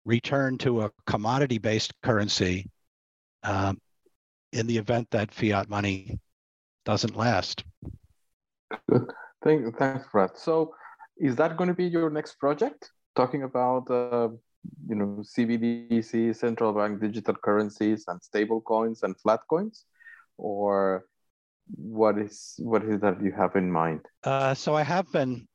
return 0.05 0.57
to 0.59 0.81
a 0.81 0.91
commodity-based 1.05 1.93
currency 2.01 2.69
um, 3.43 3.79
in 4.53 4.67
the 4.67 4.77
event 4.77 5.07
that 5.11 5.31
fiat 5.31 5.69
money 5.69 6.19
doesn't 6.85 7.15
last. 7.15 7.63
Good. 8.89 9.05
Thank, 9.43 9.77
thanks, 9.77 10.05
Brad. 10.11 10.31
So 10.35 10.73
is 11.17 11.35
that 11.35 11.57
going 11.57 11.69
to 11.69 11.73
be 11.73 11.85
your 11.85 12.09
next 12.09 12.35
project? 12.39 12.91
Talking 13.15 13.43
about 13.43 13.89
uh, 13.89 14.29
you 14.87 14.95
know 14.95 15.21
CBDC, 15.21 16.35
central 16.35 16.73
bank 16.73 17.01
digital 17.01 17.35
currencies, 17.35 18.05
and 18.07 18.21
stable 18.21 18.61
coins 18.61 19.03
and 19.03 19.19
flat 19.19 19.41
coins, 19.49 19.85
or 20.37 21.05
what 21.75 22.17
is 22.17 22.55
what 22.59 22.83
is 22.83 22.99
that 23.01 23.21
you 23.21 23.31
have 23.31 23.55
in 23.55 23.71
mind? 23.71 24.01
Uh, 24.23 24.53
so 24.53 24.75
I 24.75 24.83
have 24.83 25.11
been 25.11 25.47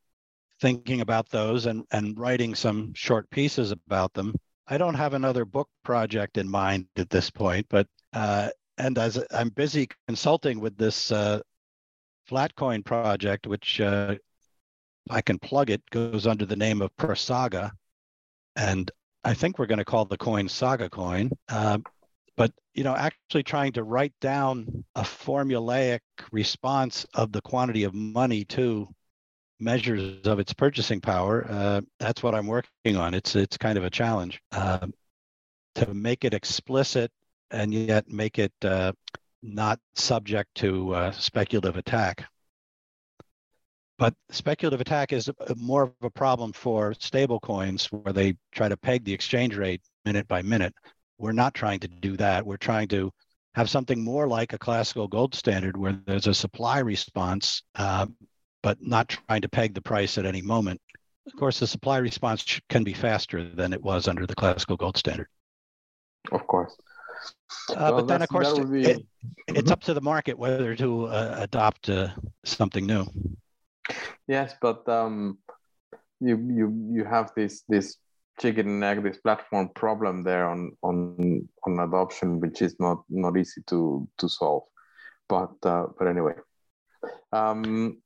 thinking 0.65 1.01
about 1.01 1.29
those 1.29 1.67
and 1.67 1.85
and 1.91 2.17
writing 2.17 2.55
some 2.55 2.91
short 2.95 3.29
pieces 3.29 3.69
about 3.69 4.11
them. 4.15 4.33
I 4.67 4.79
don't 4.79 4.95
have 4.95 5.13
another 5.13 5.45
book 5.45 5.69
project 5.83 6.39
in 6.39 6.49
mind 6.49 6.87
at 6.97 7.11
this 7.11 7.29
point, 7.29 7.67
but 7.69 7.87
uh, 8.13 8.49
and 8.79 8.97
as 8.97 9.23
I'm 9.29 9.49
busy 9.49 9.87
consulting 10.07 10.59
with 10.59 10.75
this 10.75 11.11
uh, 11.11 11.41
Flatcoin 12.27 12.83
project, 12.83 13.45
which 13.45 13.79
uh, 13.79 14.15
I 15.07 15.21
can 15.21 15.37
plug 15.37 15.69
it, 15.69 15.83
goes 15.91 16.25
under 16.25 16.47
the 16.47 16.55
name 16.55 16.81
of 16.81 16.97
Prasaga. 16.97 17.69
And 18.55 18.89
I 19.23 19.35
think 19.35 19.59
we're 19.59 19.67
going 19.67 19.85
to 19.85 19.85
call 19.85 20.05
the 20.05 20.17
coin 20.17 20.49
Saga 20.49 20.89
coin. 20.89 21.29
Uh, 21.47 21.77
but 22.37 22.51
you 22.73 22.83
know, 22.83 22.95
actually 22.95 23.43
trying 23.43 23.73
to 23.73 23.83
write 23.83 24.13
down 24.19 24.83
a 24.95 25.03
formulaic 25.03 25.99
response 26.31 27.05
of 27.13 27.31
the 27.31 27.41
quantity 27.41 27.83
of 27.83 27.93
money 27.93 28.45
to 28.45 28.87
measures 29.59 30.25
of 30.25 30.39
its 30.39 30.53
purchasing 30.53 31.01
power. 31.01 31.45
Uh, 31.49 31.81
that's 31.99 32.23
what 32.23 32.35
I'm 32.35 32.47
working 32.47 32.97
on. 32.97 33.13
It's 33.13 33.35
it's 33.35 33.57
kind 33.57 33.77
of 33.77 33.83
a 33.83 33.89
challenge 33.89 34.41
uh, 34.51 34.87
to 35.75 35.93
make 35.93 36.25
it 36.25 36.33
explicit 36.33 37.11
and 37.51 37.73
yet 37.73 38.09
make 38.09 38.39
it 38.39 38.53
uh, 38.63 38.91
not 39.41 39.79
subject 39.95 40.53
to 40.55 40.93
uh, 40.93 41.11
speculative 41.11 41.77
attack. 41.77 42.25
But 43.97 44.13
speculative 44.29 44.81
attack 44.81 45.13
is 45.13 45.29
more 45.55 45.83
of 45.83 45.93
a 46.01 46.09
problem 46.09 46.51
for 46.51 46.93
stable 46.99 47.39
coins 47.39 47.85
where 47.91 48.11
they 48.11 48.35
try 48.51 48.67
to 48.67 48.75
peg 48.75 49.05
the 49.05 49.13
exchange 49.13 49.55
rate 49.55 49.81
minute 50.03 50.27
by 50.27 50.41
minute. 50.41 50.73
We're 51.17 51.31
not 51.31 51.53
trying 51.53 51.79
to 51.79 51.87
do 51.87 52.17
that. 52.17 52.45
We're 52.45 52.57
trying 52.57 52.89
to 52.89 53.11
have 53.53 53.69
something 53.69 54.03
more 54.03 54.27
like 54.27 54.51
a 54.51 54.57
classical 54.57 55.07
gold 55.07 55.33
standard 55.33 55.77
where 55.77 55.97
there's 56.05 56.27
a 56.27 56.33
supply 56.33 56.79
response, 56.79 57.63
uh, 57.75 58.07
but 58.65 58.81
not 58.81 59.09
trying 59.09 59.43
to 59.43 59.47
peg 59.47 59.75
the 59.75 59.81
price 59.81 60.17
at 60.17 60.25
any 60.25 60.41
moment. 60.41 60.81
Of 61.27 61.33
course, 61.37 61.59
the 61.59 61.67
supply 61.67 61.97
response 61.97 62.59
can 62.67 62.83
be 62.83 62.93
faster 62.93 63.47
than 63.47 63.73
it 63.73 63.83
was 63.83 64.07
under 64.07 64.25
the 64.25 64.33
classical 64.33 64.75
gold 64.75 64.97
standard. 64.97 65.27
Of 66.31 66.47
course. 66.47 66.75
Uh, 67.69 67.75
well, 67.77 67.95
but 67.97 68.07
then, 68.07 68.23
of 68.23 68.29
course, 68.29 68.57
be... 68.57 68.81
it, 68.81 69.05
it's 69.47 69.59
mm-hmm. 69.59 69.71
up 69.71 69.81
to 69.81 69.93
the 69.93 70.01
market 70.01 70.39
whether 70.39 70.75
to 70.77 71.05
uh, 71.05 71.35
adopt 71.41 71.89
uh, 71.89 72.07
something 72.43 72.87
new. 72.87 73.05
Yes, 74.27 74.55
but 74.59 74.89
um, 74.89 75.37
you 76.19 76.35
you 76.59 76.65
you 76.91 77.03
have 77.05 77.31
this 77.35 77.63
this 77.69 77.97
chicken 78.41 78.67
and 78.67 78.83
egg 78.83 79.03
this 79.03 79.19
platform 79.19 79.69
problem 79.75 80.23
there 80.23 80.49
on 80.49 80.71
on 80.81 81.47
on 81.67 81.79
adoption, 81.87 82.39
which 82.39 82.63
is 82.63 82.75
not 82.79 83.03
not 83.09 83.37
easy 83.37 83.61
to 83.67 84.07
to 84.17 84.27
solve. 84.27 84.63
But 85.29 85.53
uh, 85.63 85.85
but 85.99 86.07
anyway, 86.07 86.33
um, 87.31 88.01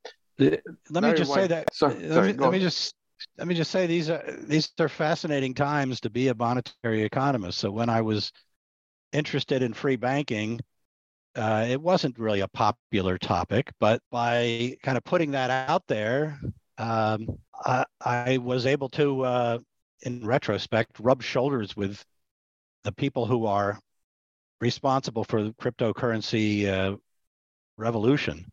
let 0.89 1.03
me 1.03 1.13
just 1.13 1.33
say 1.33 1.47
that. 1.47 1.73
Sorry, 1.73 1.95
let, 1.95 2.13
sorry, 2.13 2.33
me, 2.33 2.39
let 2.39 2.51
me 2.51 2.59
just 2.59 2.95
let 3.37 3.47
me 3.47 3.55
just 3.55 3.71
say 3.71 3.87
these 3.87 4.09
are 4.09 4.23
these 4.43 4.71
are 4.79 4.89
fascinating 4.89 5.53
times 5.53 5.99
to 6.01 6.09
be 6.09 6.29
a 6.29 6.35
monetary 6.35 7.03
economist. 7.03 7.57
So 7.57 7.71
when 7.71 7.89
I 7.89 8.01
was 8.01 8.31
interested 9.11 9.61
in 9.61 9.73
free 9.73 9.95
banking, 9.95 10.59
uh, 11.35 11.65
it 11.69 11.81
wasn't 11.81 12.17
really 12.17 12.41
a 12.41 12.47
popular 12.47 13.17
topic, 13.17 13.71
but 13.79 14.01
by 14.11 14.77
kind 14.83 14.97
of 14.97 15.03
putting 15.03 15.31
that 15.31 15.69
out 15.69 15.83
there, 15.87 16.39
um, 16.77 17.27
I, 17.53 17.85
I, 18.01 18.37
was 18.37 18.65
able 18.65 18.89
to, 18.89 19.21
uh, 19.21 19.57
in 20.01 20.25
retrospect, 20.25 20.99
rub 20.99 21.21
shoulders 21.21 21.75
with 21.75 22.03
the 22.83 22.91
people 22.91 23.25
who 23.25 23.45
are 23.45 23.79
responsible 24.61 25.23
for 25.23 25.43
the 25.43 25.51
cryptocurrency 25.53 26.67
uh, 26.67 26.95
revolution. 27.77 28.45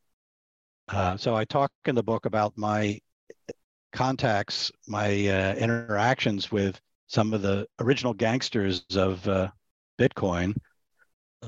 Uh, 0.88 1.16
so 1.16 1.34
I 1.34 1.44
talk 1.44 1.70
in 1.86 1.94
the 1.94 2.02
book 2.02 2.26
about 2.26 2.56
my 2.56 3.00
contacts, 3.92 4.70
my 4.86 5.06
uh, 5.06 5.54
interactions 5.54 6.52
with 6.52 6.80
some 7.08 7.32
of 7.32 7.42
the 7.42 7.66
original 7.80 8.14
gangsters 8.14 8.84
of 8.94 9.26
uh, 9.28 9.48
Bitcoin 9.98 10.54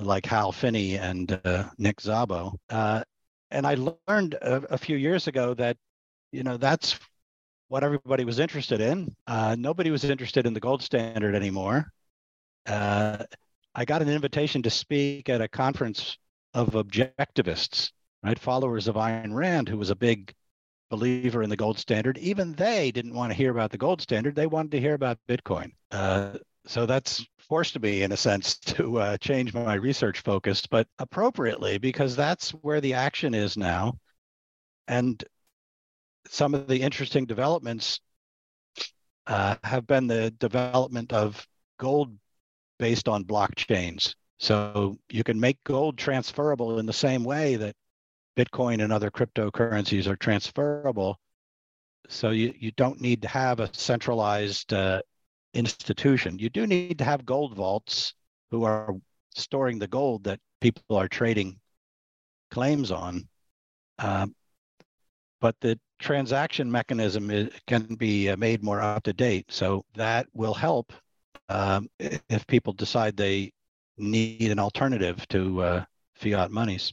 like 0.01 0.27
Hal 0.27 0.53
Finney 0.53 0.97
and 0.97 1.41
uh, 1.45 1.65
Nick 1.79 1.99
Szabo. 1.99 2.57
Uh, 2.71 3.03
and 3.51 3.67
I 3.67 3.77
learned 4.09 4.35
a, 4.35 4.75
a, 4.75 4.79
few 4.79 4.97
years 4.97 5.27
ago 5.27 5.55
that, 5.55 5.77
you 6.33 6.43
know, 6.43 6.57
that's 6.57 6.99
what 7.69 7.83
everybody 7.83 8.25
was 8.25 8.39
interested 8.39 8.81
in. 8.81 9.15
Uh, 9.27 9.57
nobody 9.59 9.91
was 9.91 10.05
interested 10.05 10.47
in 10.47 10.55
the 10.55 10.61
gold 10.61 10.83
standard 10.83 11.35
anymore. 11.35 11.91
I 12.67 13.85
got 13.87 14.03
an 14.03 14.09
invitation 14.09 14.63
to 14.63 14.71
speak 14.71 15.29
at 15.29 15.41
a 15.41 15.49
conference 15.49 16.19
of 16.53 16.71
objectivists, 16.71 17.93
right? 18.23 18.39
Followers 18.39 18.89
of 18.89 18.97
Ayn 18.97 19.35
Rand, 19.35 19.69
who 19.69 19.79
was 19.79 19.91
a 19.91 19.97
big 19.97 20.35
believer 20.91 21.43
in 21.43 21.51
the 21.51 21.57
gold 21.57 21.79
standard. 21.79 22.19
Even 22.19 22.53
they 22.55 22.91
didn't 22.91 23.15
want 23.15 23.31
to 23.31 23.37
hear 23.37 23.51
about 23.51 23.71
the 23.71 23.79
gold 23.79 24.01
standard. 24.01 24.35
They 24.35 24.47
wanted 24.47 24.73
to 24.73 24.81
hear 24.81 24.95
about 24.95 25.19
Bitcoin. 25.29 25.73
Uh, 25.91 26.39
so 26.67 26.87
that's 26.87 27.25
forced 27.49 27.81
me, 27.81 28.03
in 28.03 28.13
a 28.13 28.17
sense, 28.17 28.59
to 28.59 28.99
uh, 28.99 29.17
change 29.19 29.55
my 29.55 29.75
research 29.75 30.21
focus, 30.21 30.67
but 30.67 30.87
appropriately 30.99 31.79
because 31.79 32.17
that's 32.17 32.51
where 32.51 32.81
the 32.81 32.95
action 32.95 33.35
is 33.35 33.57
now. 33.57 33.99
And 34.87 35.23
some 36.29 36.55
of 36.55 36.69
the 36.69 36.81
interesting 36.81 37.27
developments 37.27 38.01
uh, 39.27 39.57
have 39.63 39.87
been 39.87 40.07
the 40.07 40.31
development 40.33 41.13
of 41.13 41.47
gold 41.79 42.17
based 42.79 43.09
on 43.09 43.25
blockchains. 43.25 44.15
So 44.39 44.99
you 45.11 45.25
can 45.25 45.41
make 45.41 45.63
gold 45.65 45.99
transferable 45.99 46.79
in 46.79 46.87
the 46.87 46.93
same 46.93 47.25
way 47.25 47.57
that 47.57 47.75
Bitcoin 48.39 48.83
and 48.85 48.93
other 48.93 49.11
cryptocurrencies 49.11 50.07
are 50.07 50.17
transferable. 50.17 51.19
So 52.09 52.31
you, 52.31 52.55
you 52.57 52.71
don't 52.73 53.01
need 53.01 53.23
to 53.23 53.29
have 53.29 53.59
a 53.59 53.69
centralized 53.75 54.73
uh, 54.73 55.03
institution. 55.55 56.39
You 56.39 56.49
do 56.49 56.67
need 56.67 56.99
to 56.99 57.05
have 57.05 57.27
gold 57.27 57.57
vaults 57.57 58.15
who 58.53 58.65
are 58.65 58.95
storing 59.35 59.79
the 59.79 59.89
gold 59.89 60.25
that 60.25 60.39
people 60.61 60.97
are 60.97 61.09
trading 61.09 61.59
claims 62.51 62.93
on. 62.93 63.29
Um, 63.99 64.35
but 65.41 65.57
the 65.61 65.79
transaction 65.99 66.71
mechanism 66.71 67.31
is, 67.31 67.51
can 67.67 67.97
be 67.97 68.29
uh, 68.29 68.37
made 68.37 68.63
more 68.63 68.81
up 68.81 69.03
to 69.03 69.13
date. 69.13 69.47
So 69.49 69.85
that 69.95 70.27
will 70.33 70.55
help 70.55 70.93
um, 71.49 71.89
if 71.99 72.47
people 72.47 72.73
decide 72.73 73.17
they 73.17 73.53
need 73.97 74.51
an 74.51 74.59
alternative 74.61 75.27
to 75.29 75.63
uh, 75.63 75.85
fiat 76.15 76.51
monies. 76.51 76.93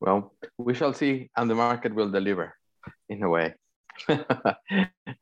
Well, 0.00 0.34
we 0.58 0.74
shall 0.74 0.92
see, 0.92 1.30
and 1.36 1.50
the 1.50 1.54
market 1.54 1.94
will 1.94 2.10
deliver 2.10 2.54
in 3.08 3.22
a 3.22 3.28
way. 3.28 3.54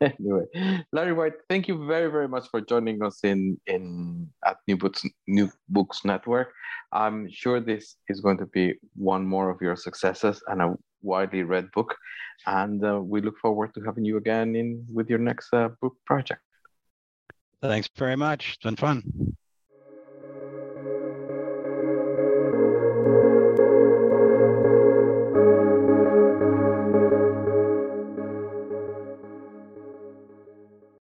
anyway, 0.01 0.45
Larry 0.93 1.13
White, 1.13 1.35
thank 1.49 1.69
you 1.69 1.87
very, 1.87 2.11
very 2.11 2.27
much 2.27 2.49
for 2.51 2.61
joining 2.61 3.03
us 3.05 3.21
in 3.23 3.61
in 3.67 4.29
at 4.45 4.57
New 4.67 4.77
Books 4.77 5.05
New 5.29 5.49
Books 5.69 6.05
Network. 6.05 6.53
I'm 6.93 7.31
sure 7.31 7.61
this 7.61 7.97
is 8.09 8.21
going 8.21 8.39
to 8.39 8.47
be 8.47 8.75
one 8.97 9.25
more 9.25 9.49
of 9.51 9.61
your 9.61 9.77
successes 9.77 10.43
and 10.49 10.61
a 10.61 10.75
widely 11.03 11.45
read 11.45 11.71
book, 11.73 11.95
and 12.47 12.85
uh, 12.85 13.01
we 13.01 13.21
look 13.21 13.39
forward 13.39 13.75
to 13.75 13.81
having 13.83 14.05
you 14.05 14.17
again 14.17 14.57
in 14.57 14.85
with 14.93 15.09
your 15.09 15.21
next 15.21 15.53
uh, 15.53 15.69
book 15.81 15.95
project. 16.05 16.41
Thanks 17.63 17.89
very 17.97 18.17
much. 18.17 18.55
It's 18.55 18.65
been 18.65 18.77
fun. 18.77 19.37